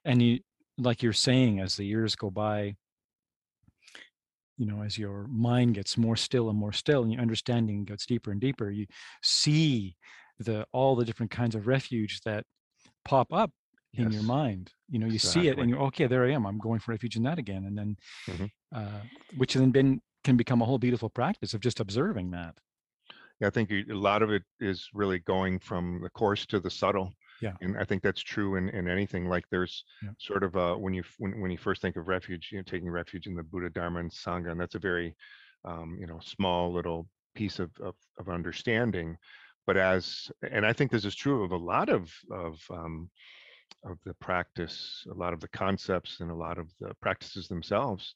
[0.04, 0.38] and you
[0.76, 2.76] like you're saying as the years go by
[4.58, 8.04] you know as your mind gets more still and more still and your understanding gets
[8.04, 8.86] deeper and deeper you
[9.22, 9.96] see
[10.40, 12.44] the all the different kinds of refuge that
[13.04, 13.50] pop up
[13.94, 16.58] in your mind you know you see it and you're okay there i am i'm
[16.58, 17.96] going for refuge in that again and then
[18.28, 18.50] Mhm.
[18.74, 19.00] uh,
[19.32, 22.58] which then been, can become a whole beautiful practice of just observing that
[23.40, 26.58] Yeah, I think you- a lot of it is really going from the coarse to
[26.58, 27.14] the subtle.
[27.40, 27.52] Yeah.
[27.60, 29.28] And I think that's true in, in anything.
[29.28, 30.10] Like there's Yeah.
[30.18, 32.90] sort of a, when you, when, when you first think of refuge, you know, taking
[32.90, 35.14] refuge in the Buddha, Dharma and Sangha, and that's a very,
[35.64, 39.16] um, you know, small little piece of, of, of understanding.
[39.66, 43.10] But as, and I think this is true of a lot of, of, um,
[43.84, 48.14] of the practice, a lot of the concepts and a lot of the practices themselves,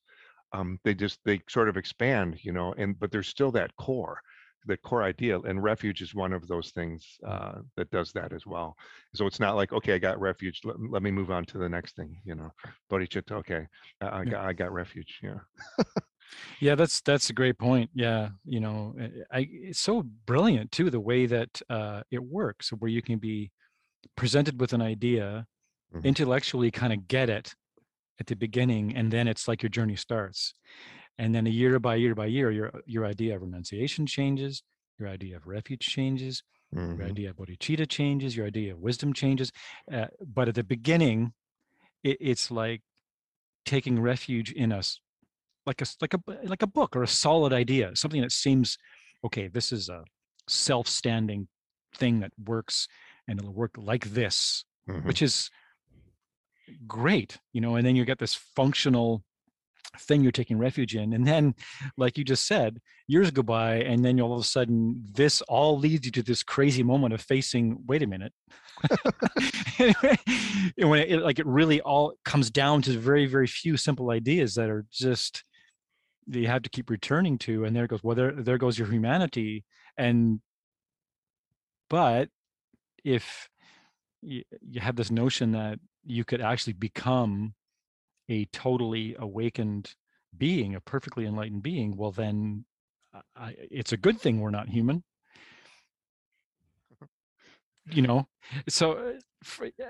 [0.53, 4.21] um, they just, they sort of expand, you know, and, but there's still that core
[4.67, 8.47] the core idea and refuge is one of those things uh, that does that as
[8.47, 8.77] well
[9.15, 11.69] so it's not like okay i got refuge let, let me move on to the
[11.69, 12.51] next thing you know
[12.91, 13.67] bodhicitta okay
[14.01, 14.33] i, I Yeah.
[14.33, 15.39] got i got refuge yeah
[16.61, 18.95] yeah that's that's a great point yeah you know
[19.31, 23.19] I, I it's so brilliant too the way that uh, it works where you can
[23.19, 23.51] be
[24.17, 25.47] presented with an idea
[25.91, 26.03] Mhm.
[26.05, 27.55] intellectually kind of get it
[28.21, 30.55] at the beginning and then it's like your journey starts
[31.23, 34.63] and then a year by year by year your your idea of renunciation changes
[34.99, 36.43] your idea of refuge changes
[36.97, 37.11] your Mhm.
[37.13, 39.53] idea of bodhicitta changes your idea of wisdom changes
[39.97, 40.09] uh,
[40.39, 41.33] but at the beginning
[42.03, 42.83] it, it's like
[43.65, 45.01] taking refuge in us
[45.67, 46.21] like a like a
[46.55, 48.77] like a book or a solid idea something that seems
[49.25, 50.05] okay this is a
[50.49, 51.49] self-standing
[51.95, 52.89] thing that works
[53.29, 55.07] and it'll work like this Mhm.
[55.07, 55.51] which is
[56.87, 59.25] great you know and then you get this functional
[59.99, 61.55] thing you're taking refuge in and then
[61.97, 65.79] like you just said years go by and then all of a sudden this all
[65.79, 68.33] leads you to this crazy moment of facing wait a minute.
[70.79, 74.55] And when it, like it really all comes down to very very few simple ideas
[74.55, 75.45] that are just
[76.29, 78.89] that you have to keep returning to and there goes well there, there goes your
[78.89, 79.65] humanity
[79.97, 80.41] and
[81.91, 82.29] but
[83.05, 83.49] if
[84.23, 87.55] you, you have this notion that you could actually become
[88.29, 89.95] a totally awakened
[90.37, 92.65] being, a perfectly enlightened being, well, then
[93.15, 95.05] I, I- it's a good thing we're not human.
[97.91, 98.29] You know,
[98.69, 99.89] so uh, for, uh,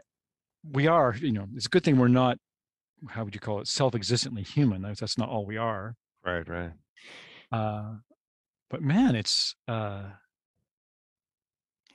[0.72, 2.38] we are, you know, it's a good thing we're not
[3.08, 6.70] how would you call it self-existently human that's, that's not all we are Right, right.
[7.50, 7.94] uh
[8.70, 10.04] but man it's uh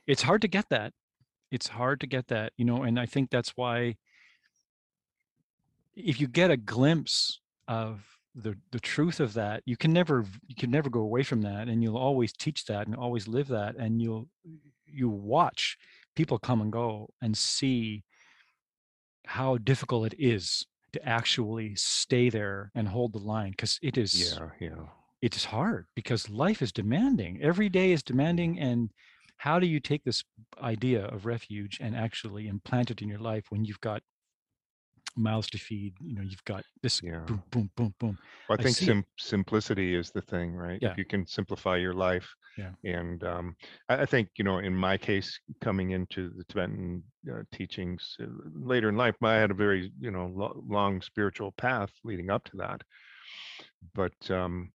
[0.06, 0.92] it's hard to get that
[1.50, 3.96] it's hard to get that you know and i think that's why
[5.98, 8.00] if you get a glimpse of
[8.34, 11.68] the the truth of that you can never you can never go away from that
[11.68, 14.28] and you'll always teach that and always live that and you'll
[14.86, 15.76] you watch
[16.14, 18.04] people come and go and see
[19.26, 24.38] how difficult it is to actually stay there and hold the line because it is
[24.38, 24.84] Yeah, yeah.
[25.20, 28.64] it is hard because life is demanding every day is demanding mm-hmm.
[28.64, 28.90] and
[29.38, 30.24] how do you take this
[30.62, 34.02] idea of refuge and actually implant it in your life when you've got
[35.18, 37.24] mouths to feed you know you've got this Yeah.
[37.26, 40.78] boom boom boom boom Well, I I think sim- simplicity is the thing, right?
[40.80, 40.92] Yeah.
[40.92, 42.28] If you can simplify your life.
[42.56, 42.72] Yeah.
[42.84, 43.56] And um,
[43.88, 48.26] I, I think, you know, in my case, coming into the Tibetan uh, teachings uh,
[48.54, 52.44] later in life, I had a very, you know, lo- long spiritual path leading up
[52.44, 52.82] to that.
[53.94, 54.72] But, um,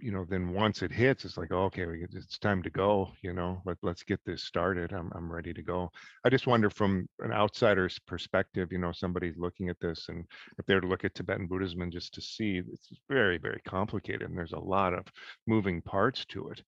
[0.00, 3.10] you know, then once it hits, it's like, okay, we, get- it's time to go,
[3.22, 4.92] you know, let, let's get this started.
[4.92, 5.90] I'm, I'm ready to go.
[6.24, 10.24] I just wonder from an outsider's perspective, you know, somebody looking at this and
[10.58, 14.22] if they're to look at Tibetan Buddhism and just to see it's very, very complicated
[14.28, 15.06] and there's a lot of
[15.46, 16.62] moving parts to it,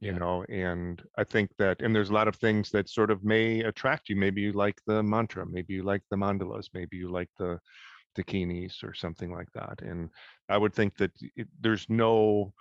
[0.00, 0.18] you Yeah.
[0.18, 3.60] know, and I think that, and there's a lot of things that sort of may
[3.60, 4.16] attract you.
[4.16, 7.58] Maybe you like the mantra, maybe you like the mandalas, maybe you like the
[8.16, 9.82] dakinis or something like that.
[9.82, 10.10] And
[10.48, 12.52] I would think that it, there's no,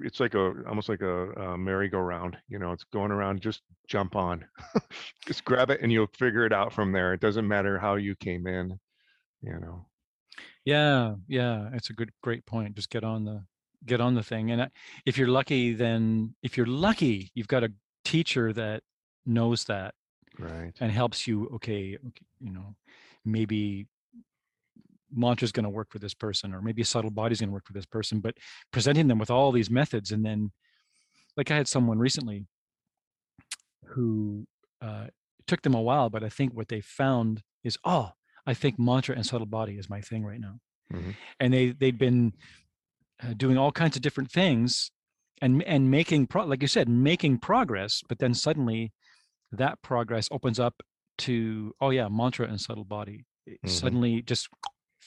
[0.00, 4.16] it's like a, almost like a, a merry-go-round, you know, it's going around, just jump
[4.16, 4.44] on,
[5.26, 7.12] just grab it and you'll figure it out from there.
[7.12, 8.78] It doesn't matter how you came in,
[9.42, 9.86] you know.
[10.64, 13.44] yeah yeah it's a good great point just get on the
[13.86, 14.70] get on the thing and
[15.06, 17.72] if you're lucky then if you're lucky you've got a
[18.04, 18.82] teacher that
[19.24, 19.94] knows that
[20.38, 20.80] Right.
[20.80, 22.74] and helps you okay, okay you know
[23.24, 23.86] maybe
[25.14, 27.66] mantra's going to work for this person or maybe a subtle body's going to work
[27.66, 28.34] for this person but
[28.72, 30.50] presenting them with all these methods and then
[31.36, 32.46] like i had someone recently
[33.86, 34.46] who
[34.82, 35.14] uh, it
[35.46, 38.10] took them a while but i think what they found is oh
[38.46, 40.54] i think mantra and subtle body is my thing right now
[40.92, 41.16] Mhm.
[41.38, 42.32] and they they'd been
[43.22, 44.90] uh, doing all kinds of different things
[45.42, 48.92] and and making pro- like you said making progress but then suddenly
[49.52, 50.80] that progress opens up
[51.18, 53.68] to oh yeah mantra and subtle body Mhm.
[53.68, 54.48] suddenly just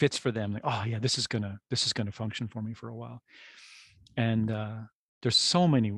[0.01, 2.73] fits for them like oh yeah this is gonna this is gonna function for me
[2.79, 3.19] for a while.
[4.27, 4.77] And uh
[5.21, 5.91] there's so many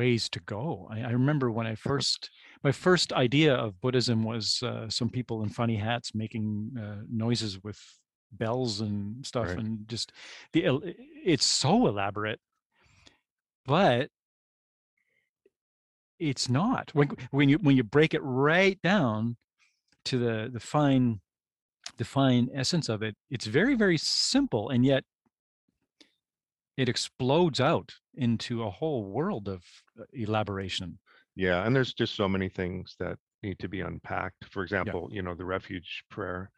[0.00, 0.88] ways to go.
[0.94, 2.20] I, I remember when i first
[2.66, 6.44] my first idea of buddhism was uh, some people in funny hats making
[6.84, 7.80] uh, noises with
[8.32, 9.58] bells and stuff Right.
[9.60, 10.06] and just
[10.54, 10.60] the
[11.32, 12.40] it's so elaborate
[13.74, 14.08] but
[16.30, 16.84] it's not.
[16.94, 19.36] When when you when you break it right down
[20.08, 21.20] to the the fine
[21.96, 25.04] the fine essence of it it's very very simple and yet
[26.76, 29.62] it explodes out into a whole world of
[30.00, 30.98] uh, elaboration
[31.36, 34.44] Yeah, and there's just so many things that need to be unpacked.
[34.50, 36.50] For example, you know, the refuge prayer,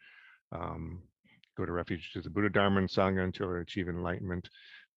[0.53, 1.03] um,
[1.57, 4.49] go to refuge to the Buddha, Dharma, and Sangha until I achieve enlightenment.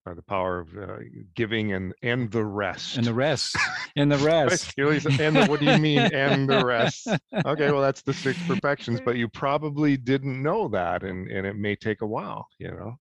[0.10, 0.98] Uh, the power of uh,
[1.36, 2.98] giving and and the rest.
[2.98, 3.56] and the rest
[3.96, 7.08] and the rest and the, what do you mean and the rest?
[7.46, 11.56] Okay, well that's the six perfections, but you probably didn't know that, and and it
[11.58, 12.96] may take a while, you know.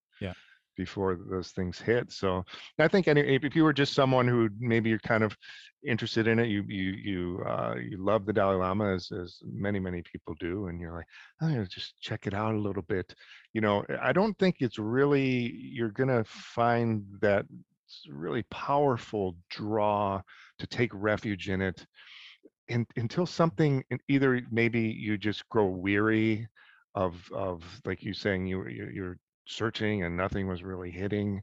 [0.78, 2.12] Before those things hit.
[2.12, 2.44] So
[2.78, 5.36] I think any, if you were just someone who maybe you're kind of
[5.86, 9.80] interested in it, you you you uh, you love the Dalai Lama as as many
[9.80, 11.06] many people do, and you're like,
[11.40, 13.14] I'm gonna just check it out a little bit.
[13.52, 17.46] You know, I don't think it's really you're gonna find that
[18.08, 20.20] really powerful draw
[20.58, 21.86] to take refuge in it
[22.68, 26.48] And until something either maybe you just grow weary
[26.94, 31.40] of of like you saying you- you're searching and nothing was really hitting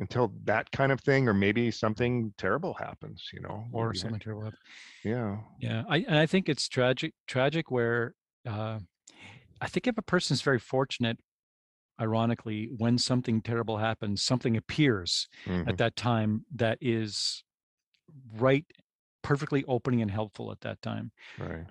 [0.00, 4.20] until that kind of thing or maybe something terrible happens you know or ha- something
[4.20, 4.60] terrible happened.
[5.04, 8.14] yeah Yeah, I and I think it's tragic tragic where
[8.46, 8.80] uh,
[9.60, 11.20] I think if a person's very fortunate,
[12.00, 17.44] ironically, when something terrible happens, something appears mhm, at that time that is
[18.34, 18.66] right,
[19.22, 21.12] perfectly opening and helpful at that time.
[21.38, 21.68] right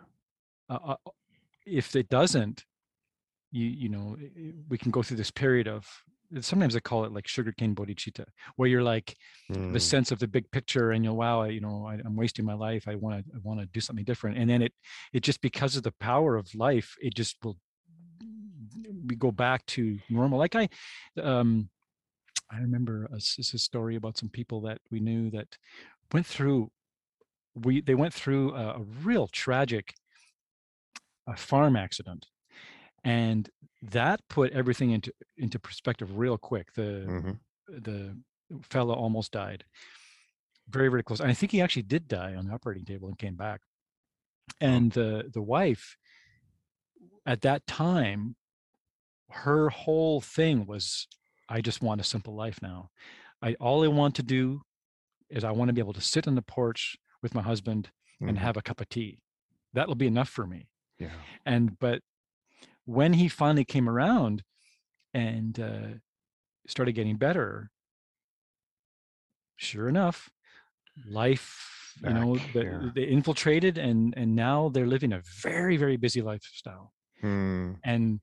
[0.69, 1.11] Uh, uh,
[1.65, 2.65] if it doesn't,
[3.51, 4.17] you you know
[4.69, 5.87] we can go through this period of
[6.41, 8.25] sometimes I call it like sugarcane bodhicitta,
[8.57, 9.15] where you're like
[9.69, 12.15] the Mm, sense of the big picture and you're wow I, you know I, i'm
[12.15, 12.87] wasting my life.
[12.87, 14.37] I want to i want to do something different.
[14.37, 14.73] And then it
[15.13, 17.57] it just because of the power of life it just will
[19.05, 20.39] we go back to normal.
[20.39, 20.67] Like i
[21.21, 21.69] um
[22.51, 25.47] i remember a, s- s- a story about some people that we knew that
[26.13, 26.71] went through
[27.55, 29.93] we they went through a, a real tragic
[31.27, 32.27] uh farm accident
[33.07, 33.49] and
[33.81, 37.39] that put everything into into perspective real quick the Mhm.
[37.87, 37.99] the
[38.73, 39.63] fella almost died
[40.69, 43.17] very very close and i think he actually did die on the operating table and
[43.25, 43.61] came back
[44.61, 45.97] and the the wife
[47.25, 48.35] at that time
[49.29, 51.07] her whole thing was
[51.49, 52.89] i just want a simple life now
[53.41, 54.61] i all i want to do
[55.29, 57.89] is i want to be able to sit on the porch with my husband
[58.19, 58.41] and Mhm.
[58.41, 59.19] have a cup of tea
[59.73, 60.61] that'll be enough for me
[60.97, 61.11] Yeah.
[61.45, 62.01] and but
[62.87, 64.43] when he finally came around
[65.13, 65.87] and uh,
[66.67, 67.69] started getting better
[69.57, 70.29] sure enough
[71.05, 72.89] life you know Back, the, yeah.
[72.95, 77.73] they infiltrated and and now they're living a very very busy lifestyle Hmm.
[77.83, 78.21] and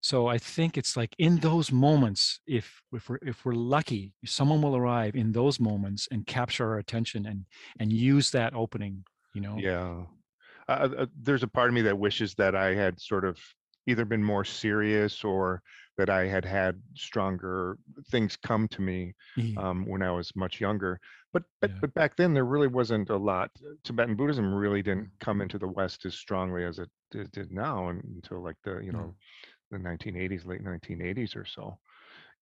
[0.00, 4.62] so i think it's like in those moments if if we're if we're lucky someone
[4.62, 7.44] will arrive in those moments and capture our attention and
[7.78, 10.06] and use that opening you know Yeah.
[10.68, 13.38] Uh, uh, there's a part of me that wishes that I had sort of
[13.86, 15.62] either been more serious or
[15.98, 17.78] that I had had stronger
[18.10, 21.00] things come to me Ye- um, when I was much younger.
[21.32, 21.80] But but Yeah.
[21.80, 23.50] but back then there really wasn't a lot.
[23.84, 27.88] Tibetan Buddhism really didn't come into the West as strongly as it did, did now
[27.88, 29.10] until like the you No.
[29.10, 29.16] know
[29.70, 31.78] the 1980s, late 1980s or so.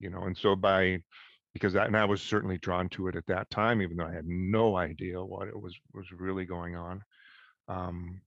[0.01, 1.03] You know, and so by
[1.55, 4.14] because I, and I was certainly drawn to it at that time, even though I
[4.14, 7.03] had no idea what it was was really going on.
[7.68, 8.22] Um,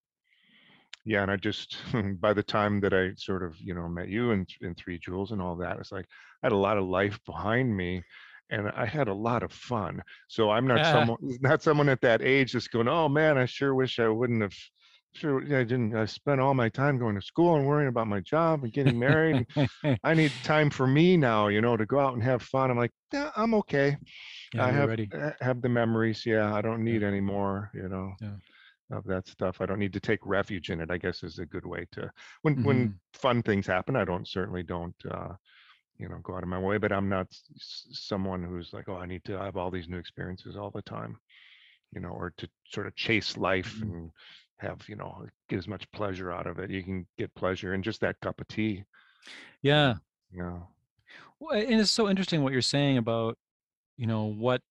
[1.05, 1.77] yeah, and I just
[2.19, 5.31] by the time that I sort of you know met you in in Three Jewels
[5.31, 6.05] and all that, it's like
[6.43, 8.03] I had a lot of life behind me,
[8.49, 10.01] and I had a lot of fun.
[10.27, 13.75] So I'm not someone not someone at that age just going, oh man, I sure
[13.75, 14.53] wish I wouldn't have.
[15.13, 15.95] Sure, I didn't.
[15.95, 18.99] I spent all my time going to school and worrying about my job and getting
[18.99, 19.45] married.
[20.03, 22.69] I need time for me now, you know, to go out and have fun.
[22.69, 23.95] I'm like, yeah, I'm okay.
[24.53, 26.25] yeah I have ready uh, have the memories.
[26.25, 27.71] Yeah, I don't need any more.
[27.73, 28.35] You know, Yeah.
[28.91, 29.61] Of that stuff.
[29.61, 30.91] I don't need to take refuge in it.
[30.91, 32.11] I guess is a good way to
[32.43, 32.97] when when Mm-hmm.
[33.13, 33.95] fun things happen.
[33.95, 35.33] I don't certainly don't uh,
[35.97, 38.97] you know go out of my way, but I'm not s- someone who's like, oh,
[38.97, 41.17] I need to have all these new experiences all the time.
[41.93, 43.83] You know, or to sort of chase life Mhm.
[43.83, 44.11] and
[44.57, 46.69] have you know get as much pleasure out of it.
[46.71, 48.83] You can get pleasure in just that cup of tea.
[49.61, 49.95] yeah
[50.31, 50.67] You know.
[51.39, 53.37] Well, and it's so interesting what you're saying about,
[53.97, 54.61] you know, what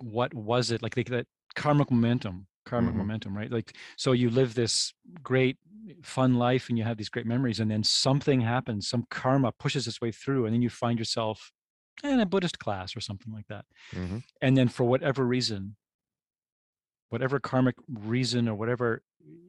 [0.00, 1.26] what was it like, like that
[1.58, 2.96] karmic momentum, karmic Mhm.
[2.96, 3.52] momentum, right?
[3.52, 5.58] Like, so you live this great,
[6.02, 9.86] fun life, and you have these great memories, and then something happens, some karma pushes
[9.88, 11.52] its way through, and then you find yourself
[12.04, 14.22] in a Buddhist class or something like that, Mhm.
[14.42, 15.76] and then for whatever reason,
[17.10, 19.02] whatever karmic reason or whatever,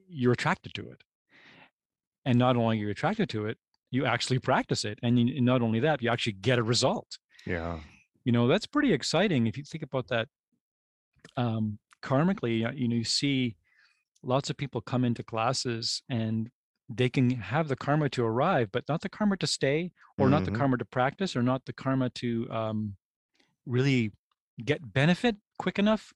[0.07, 1.03] you're attracted to it,
[2.25, 3.57] and not only are you're attracted to it,
[3.91, 7.81] you actually practice it, and you, not only that, you actually get a result Yeah.
[8.25, 10.27] you know that's pretty exciting if you think about that
[11.37, 13.55] um karmically uh, you know you see
[14.23, 16.49] lots of people come into classes and
[16.89, 20.43] they can have the karma to arrive but not the karma to stay or not
[20.45, 20.57] the Mhm.
[20.57, 22.95] karma to practice or not the karma to um
[23.65, 24.11] really
[24.65, 26.13] get benefit quick enough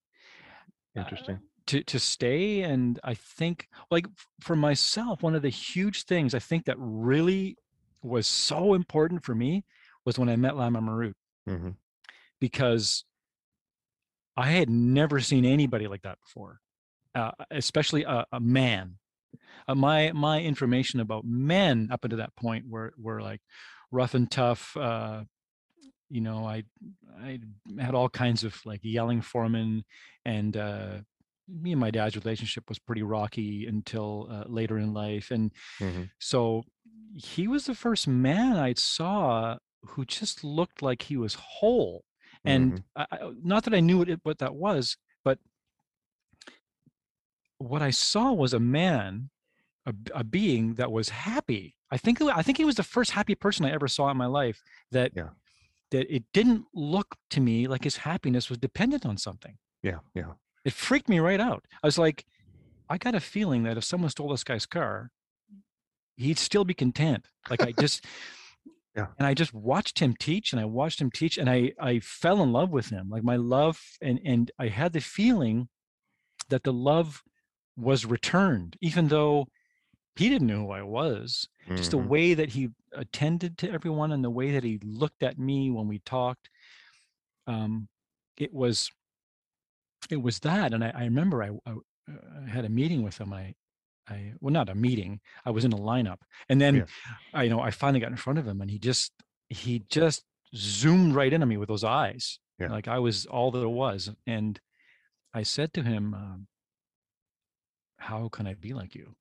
[0.98, 1.40] uh, Interesting.
[1.68, 4.06] to to stay and i think like
[4.42, 7.56] for myself one of the huge things i think that really
[8.02, 9.64] was so important for me
[10.06, 11.16] was when i met lama marut
[11.48, 11.70] hmm
[12.40, 13.06] because
[14.36, 16.60] I had never seen anybody like that before,
[17.16, 18.98] uh, especially a, a man.
[19.68, 23.42] Uh, my my information about men up until that point were were like
[23.92, 24.76] rough and tough.
[24.78, 25.26] Uh,
[26.10, 26.64] you know, I
[27.18, 27.40] I
[27.80, 29.84] had all kinds of like yelling foremen,
[30.26, 31.00] and uh,
[31.48, 36.04] me and my dad's relationship was pretty rocky until uh, later in life, and hmm
[36.20, 36.64] so
[37.16, 42.06] he was the first man I saw who just looked like he was whole.
[42.46, 42.84] And Mhm.
[42.96, 45.40] I, not that I knew what, it, what that was, but
[47.58, 49.30] what I saw was a man,
[50.14, 51.76] a being that was happy.
[51.92, 54.26] I think I think he was the first happy person I ever saw in my
[54.26, 54.62] life.
[54.92, 55.30] That Yeah.
[55.92, 59.58] that it didn't look to me like his happiness was dependent on something.
[59.84, 60.00] Yeah.
[60.16, 60.34] Yeah.
[60.66, 61.66] It freaked me right out.
[61.84, 62.26] I was like,
[62.90, 65.12] I got a feeling that if someone stole this guy's car,
[66.18, 67.28] he'd still be content.
[67.50, 68.06] Like I just,
[68.96, 69.08] Yeah.
[69.18, 72.42] And I just watched him teach, and I watched him teach, and I I fell
[72.44, 73.10] in love with him.
[73.10, 75.70] Like my love, and and I had the feeling
[76.50, 77.24] that the love
[77.78, 79.48] was returned, even though
[80.16, 81.48] he didn't know who I was.
[81.76, 82.08] Just the Mhm.
[82.10, 85.88] way that he attended to everyone, and the way that he looked at me when
[85.88, 86.50] we talked.
[87.48, 87.90] Um,
[88.38, 88.92] it was
[90.10, 93.34] it was that and i, I remember I, I, uh, had a meeting with him
[93.34, 93.54] i
[94.10, 96.18] i well not a meeting i was in a lineup
[96.50, 96.86] and then Yeah.
[97.34, 99.12] i you know i finally got in front of him and he just
[99.50, 100.24] he just
[100.56, 102.70] zoomed right into me with those eyes Yeah.
[102.72, 104.60] like i was all that it was and
[105.34, 106.48] i said to him um,
[107.98, 109.16] how can i be like you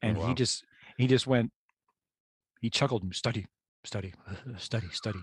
[0.00, 0.28] Oh, and wow.
[0.28, 0.64] he just
[0.96, 1.50] he just went,
[2.60, 3.46] he chuckled and study,
[3.82, 4.14] study,
[4.58, 5.18] study, study,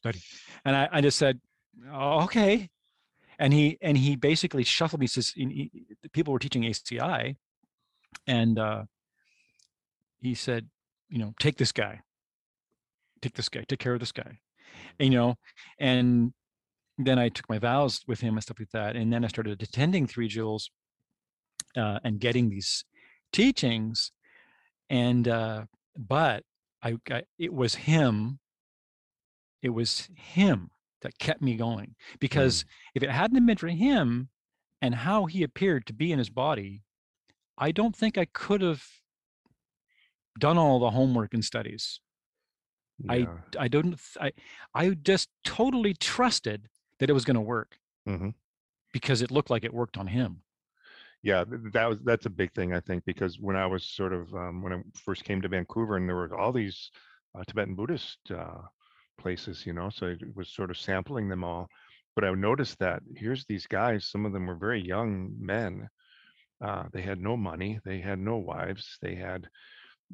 [0.00, 0.20] study.
[0.64, 1.40] And I, I just said,
[1.92, 2.68] "Oh, okay.
[3.40, 5.08] And he and he basically shuffled me.
[5.08, 5.72] Says he-
[6.12, 7.36] people were teaching ACI,
[8.26, 8.84] and uh,
[10.20, 10.68] he said,
[11.08, 12.00] you know, take this guy,
[13.22, 14.38] take this guy, take care of this guy,
[14.98, 15.34] and, you know,
[15.78, 16.32] and
[16.98, 19.62] then I took my vows with him and stuff like that, and then I started
[19.62, 20.70] attending Three Jewels,
[21.76, 22.84] uh, and getting these
[23.32, 24.12] teachings,
[24.88, 25.64] and uh,
[25.96, 26.44] but
[26.82, 28.38] I, I it was him
[29.62, 30.70] it was him
[31.02, 34.28] that kept me going because if it hadn't been for him
[34.82, 36.82] and how he appeared to be in his body
[37.60, 38.82] i don't think i could have
[40.38, 42.00] done all the homework and studies
[43.08, 43.36] I- Yeah.
[43.58, 44.32] i don't i
[44.74, 48.34] i just totally trusted that it was going to work Mhm.
[48.92, 50.42] because it looked like it worked on him
[51.22, 51.44] yeah
[51.74, 54.62] that was that's a big thing i think because when i was sort of um,
[54.62, 56.90] when i first came to vancouver and there were all these
[57.34, 58.62] uh, tibetan buddhist uh,
[59.18, 61.68] places you know so it was sort of sampling them all
[62.14, 65.88] but i noticed that here's these guys some of them were very young men
[66.62, 69.48] uh, they had no money they had no wives they had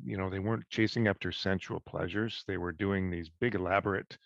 [0.05, 4.19] you know they weren't chasing after sensual pleasures they were doing these big elaborate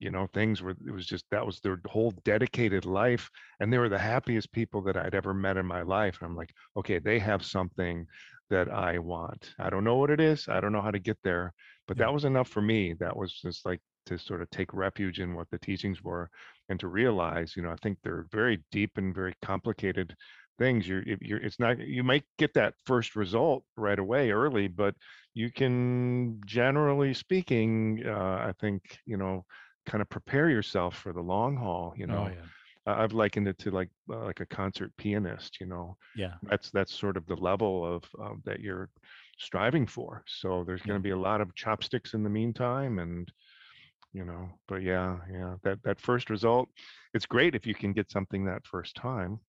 [0.00, 3.28] you know things where it was just that was their whole dedicated life
[3.60, 6.18] and they were the happiest people that I'd ever met in my life.
[6.20, 8.06] And I'm like, okay, they have something
[8.48, 9.54] that I want.
[9.58, 10.48] I don't know what it is.
[10.48, 11.52] I don't know how to get there,
[11.88, 12.06] but Yeah.
[12.06, 12.94] that was enough for me.
[12.94, 16.30] That was just like to sort of take refuge in what the teachings were
[16.68, 20.14] and to realize, you know, I think they're very deep and very complicated
[20.58, 20.86] things.
[20.86, 24.94] You're, you're, it's not, you might get that first result right away early, but
[25.34, 29.44] you can, generally speaking, uh, I think, you know,
[29.86, 32.24] kind of prepare yourself for the long haul, you know.
[32.24, 32.46] oh yeah
[32.86, 35.60] I've likened it to like uh, like a concert pianist.
[35.60, 38.88] You know, yeah that's that's sort of the level of um, that you're
[39.38, 40.24] striving for.
[40.26, 43.30] So there's going to be a lot of chopsticks in the meantime, and
[44.12, 46.70] you know, but yeah, yeah, that that first result,
[47.14, 49.40] it's great if you can get something that first time,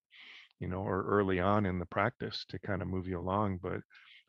[0.60, 3.60] you know, or early on in the practice to kind of move you along.
[3.62, 3.82] But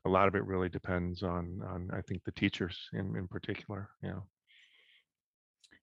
[0.04, 3.90] a lot of it really depends on on I think the teachers in in particular.
[4.02, 4.20] Yeah.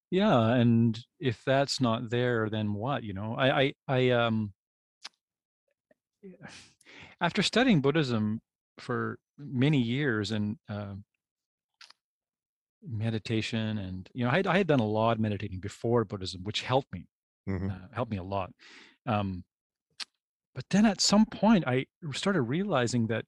[0.10, 4.54] yeah and if that's not there then what you know i i, I um
[7.22, 8.42] after studying buddhism
[8.78, 10.96] for many years and uh,
[12.84, 16.44] meditation and you know I had, I had done a lot of meditating before buddhism
[16.44, 17.08] which helped me
[17.48, 18.52] hmm uh, helped me a lot
[19.06, 19.44] um
[20.58, 23.24] but then at some point i started realizing that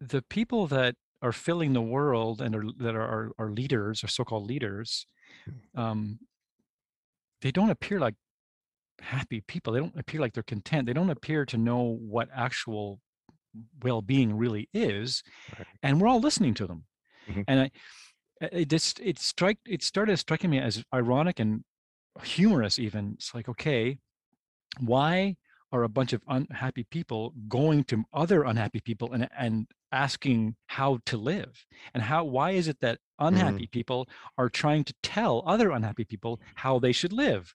[0.00, 5.06] the people that are filling the world and are, that are leaders or so-called leaders
[5.76, 6.18] um,
[7.42, 8.14] they don't appear like
[9.00, 13.00] happy people they don't appear like they're content they don't appear to know what actual
[13.82, 15.22] well-being really is
[15.58, 15.66] Right.
[15.82, 16.84] and we're all listening to them
[17.30, 17.44] Mhm.
[17.48, 17.70] and i
[18.40, 21.64] it just it strike it started striking me as ironic and
[22.22, 23.98] humorous even it's like okay
[24.80, 25.36] why
[25.72, 30.98] are a bunch of unhappy people going to other unhappy people and and asking how
[31.06, 31.64] to live?
[31.94, 33.70] And how why is it that unhappy mm.
[33.70, 37.54] people are trying to tell other unhappy people how they should live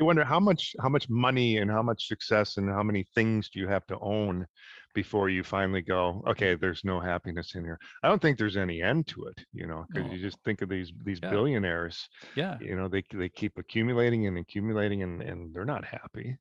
[0.00, 3.50] you wonder how much how much money and how much success and how many things
[3.50, 4.46] do you have to own
[4.94, 8.82] before you finally go okay there's no happiness in here i don't think there's any
[8.82, 10.16] end to it you know because No.
[10.16, 11.30] you just think of these these Yeah.
[11.30, 16.36] billionaires yeah you know they they keep accumulating and accumulating and and they're not happy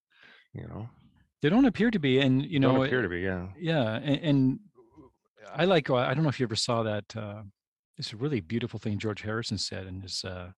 [0.53, 0.89] you know
[1.41, 4.19] they don't appear to be and you know don't appear to be yeah yeah and,
[4.29, 4.59] and
[5.53, 7.43] i like uh, i don't know if you ever saw that uh
[7.97, 10.51] it's a really beautiful thing george harrison said in his uh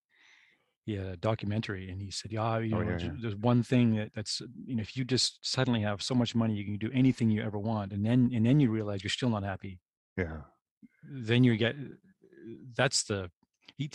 [0.85, 3.11] yeah documentary and he said yeah you Oh, know yeah, yeah.
[3.21, 6.55] there's one thing that, that's you know if you just suddenly have so much money
[6.55, 9.29] you can do anything you ever want and then and then you realize you're still
[9.29, 9.79] not happy.
[10.17, 10.37] Yeah.
[11.03, 11.75] Then you get
[12.75, 13.29] that's the
[13.77, 13.91] he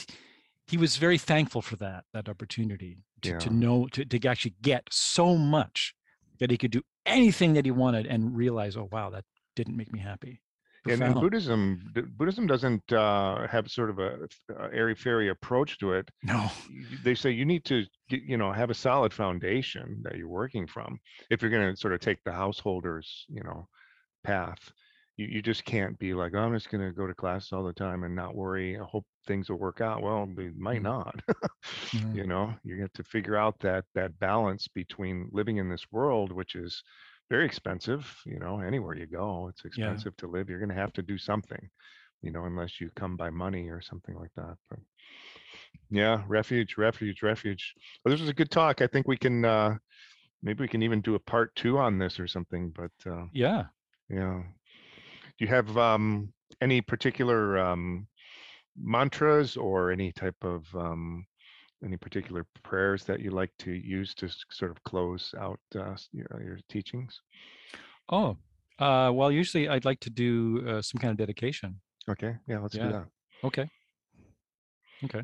[0.69, 4.85] he was very thankful for that that opportunity to, to know to, to actually get
[4.91, 5.95] so much
[6.39, 9.25] that he could do anything that he wanted and realize oh wow that
[9.55, 10.41] didn't make me happy
[10.89, 11.81] and, and buddhism
[12.17, 14.29] buddhism doesn't uh have sort of a,
[14.59, 16.11] a airy fairy approach to it.
[16.23, 16.51] No.
[17.05, 20.99] They say you need to you know have a solid foundation that you're working from
[21.31, 23.69] if you're going to sort of take the householder's you know
[24.25, 24.73] path.
[25.17, 27.65] You, you just can't be like oh, i'm just going to go to class all
[27.65, 28.79] the time and not worry.
[28.79, 30.03] I hope things will work out.
[30.03, 30.83] Well they might Mhm.
[30.83, 31.21] not.
[31.95, 32.17] Mhm.
[32.17, 36.33] you know you have to figure out that that balance between living in this world
[36.33, 36.83] which is
[37.29, 40.93] very expensive you know anywhere you go it's expensive to live you're going to have
[40.93, 41.69] to do something
[42.23, 44.79] you know unless you come by money or something like that but
[45.91, 47.75] yeah refuge refuge refuge.
[48.05, 49.77] Well, this was a good talk i think we can uh
[50.43, 53.65] maybe we can even do a part two on this or something but uh yeah.
[54.09, 54.43] Yeah.
[55.39, 58.07] Do you have um, any particular um,
[58.81, 61.27] mantras or any type of um,
[61.85, 66.43] any particular prayers that you like to use to sort of close out uh, your,
[66.43, 67.21] your teachings?
[68.09, 68.37] Oh,
[68.79, 71.81] uh, well, usually I'd like to do uh, some kind of dedication.
[72.09, 72.37] Okay.
[72.47, 72.61] Yeah.
[72.61, 72.87] Let's Yeah.
[72.87, 73.07] do that.
[73.45, 73.69] Okay.
[75.05, 75.23] Okay.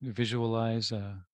[0.00, 1.24] Visualize a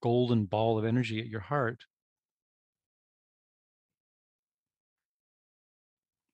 [0.00, 1.84] golden ball of energy at your heart.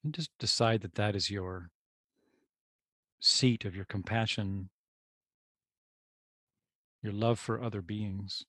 [0.05, 1.70] And just decide that that is your
[3.20, 4.68] seat of your compassion,
[7.03, 8.45] your love for other beings.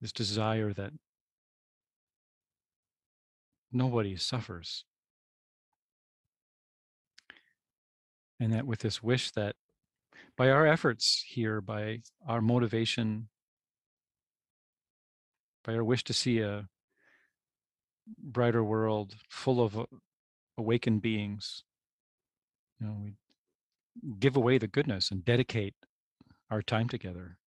[0.00, 0.92] This desire that
[3.72, 4.84] nobody suffers.
[8.38, 9.56] And that with this wish that
[10.36, 13.28] by our efforts here, by our motivation,
[15.64, 16.68] by our wish to see a
[18.18, 19.86] brighter world full of
[20.58, 21.64] awakened beings,
[22.78, 23.14] you know, we
[24.18, 25.74] give away the goodness and dedicate
[26.50, 27.38] our time together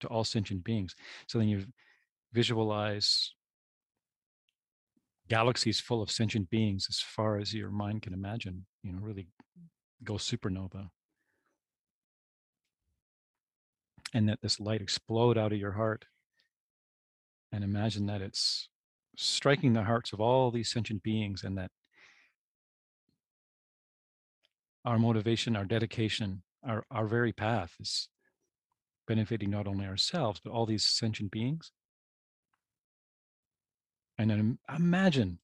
[0.00, 0.94] to all sentient beings.
[1.28, 1.66] So then you
[2.32, 3.32] visualize
[5.28, 9.28] galaxies full of sentient beings as far as your mind can imagine, you know, really
[10.04, 10.88] go supernova.
[14.14, 16.06] And that this light explode out of your heart.
[17.52, 18.68] And imagine that it's
[19.16, 21.70] striking the hearts of all these sentient beings and that
[24.84, 28.08] our motivation, our dedication, our, our very path is
[29.06, 31.72] benefiting not only ourselves, but all these sentient beings.
[34.18, 35.38] And then imagine,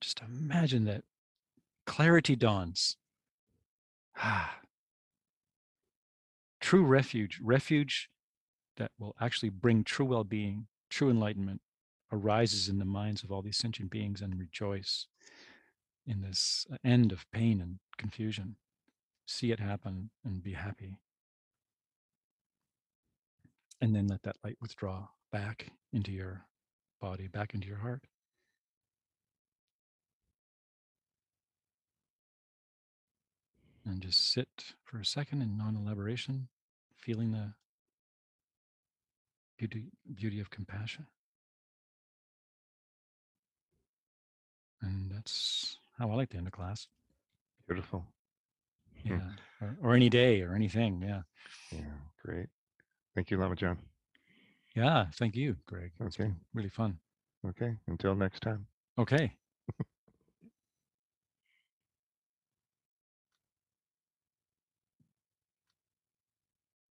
[0.00, 1.04] just imagine that
[1.86, 2.96] clarity dawns.
[4.16, 4.58] Ah,
[6.60, 8.10] true refuge, refuge
[8.76, 11.62] that will actually bring true well being, true enlightenment
[12.12, 15.06] arises in the minds of all these sentient beings and rejoice
[16.06, 18.56] in this uh, end of pain and confusion.
[19.26, 20.96] See it happen and be happy.
[23.80, 26.46] And then let that light withdraw back into your
[27.00, 28.02] body, back into your heart.
[33.84, 36.48] And just sit for a second in non elaboration,
[36.98, 37.54] feeling the
[39.56, 39.84] beauty,
[40.14, 41.06] beauty of compassion.
[44.82, 46.86] And that's how I like to end a class.
[47.66, 48.04] Beautiful.
[49.02, 49.08] Hmm.
[49.10, 49.20] Yeah.
[49.60, 51.02] Or, or any day or anything.
[51.02, 51.22] Yeah.
[51.72, 51.80] Yeah.
[52.24, 52.46] Great.
[53.14, 53.78] Thank you, Lama John.
[54.74, 55.06] Yeah.
[55.18, 55.92] Thank you, Greg.
[56.00, 56.24] It's Okay.
[56.28, 56.98] been really fun.
[57.46, 57.76] Okay.
[57.86, 58.66] Until next time.
[58.98, 59.32] Okay.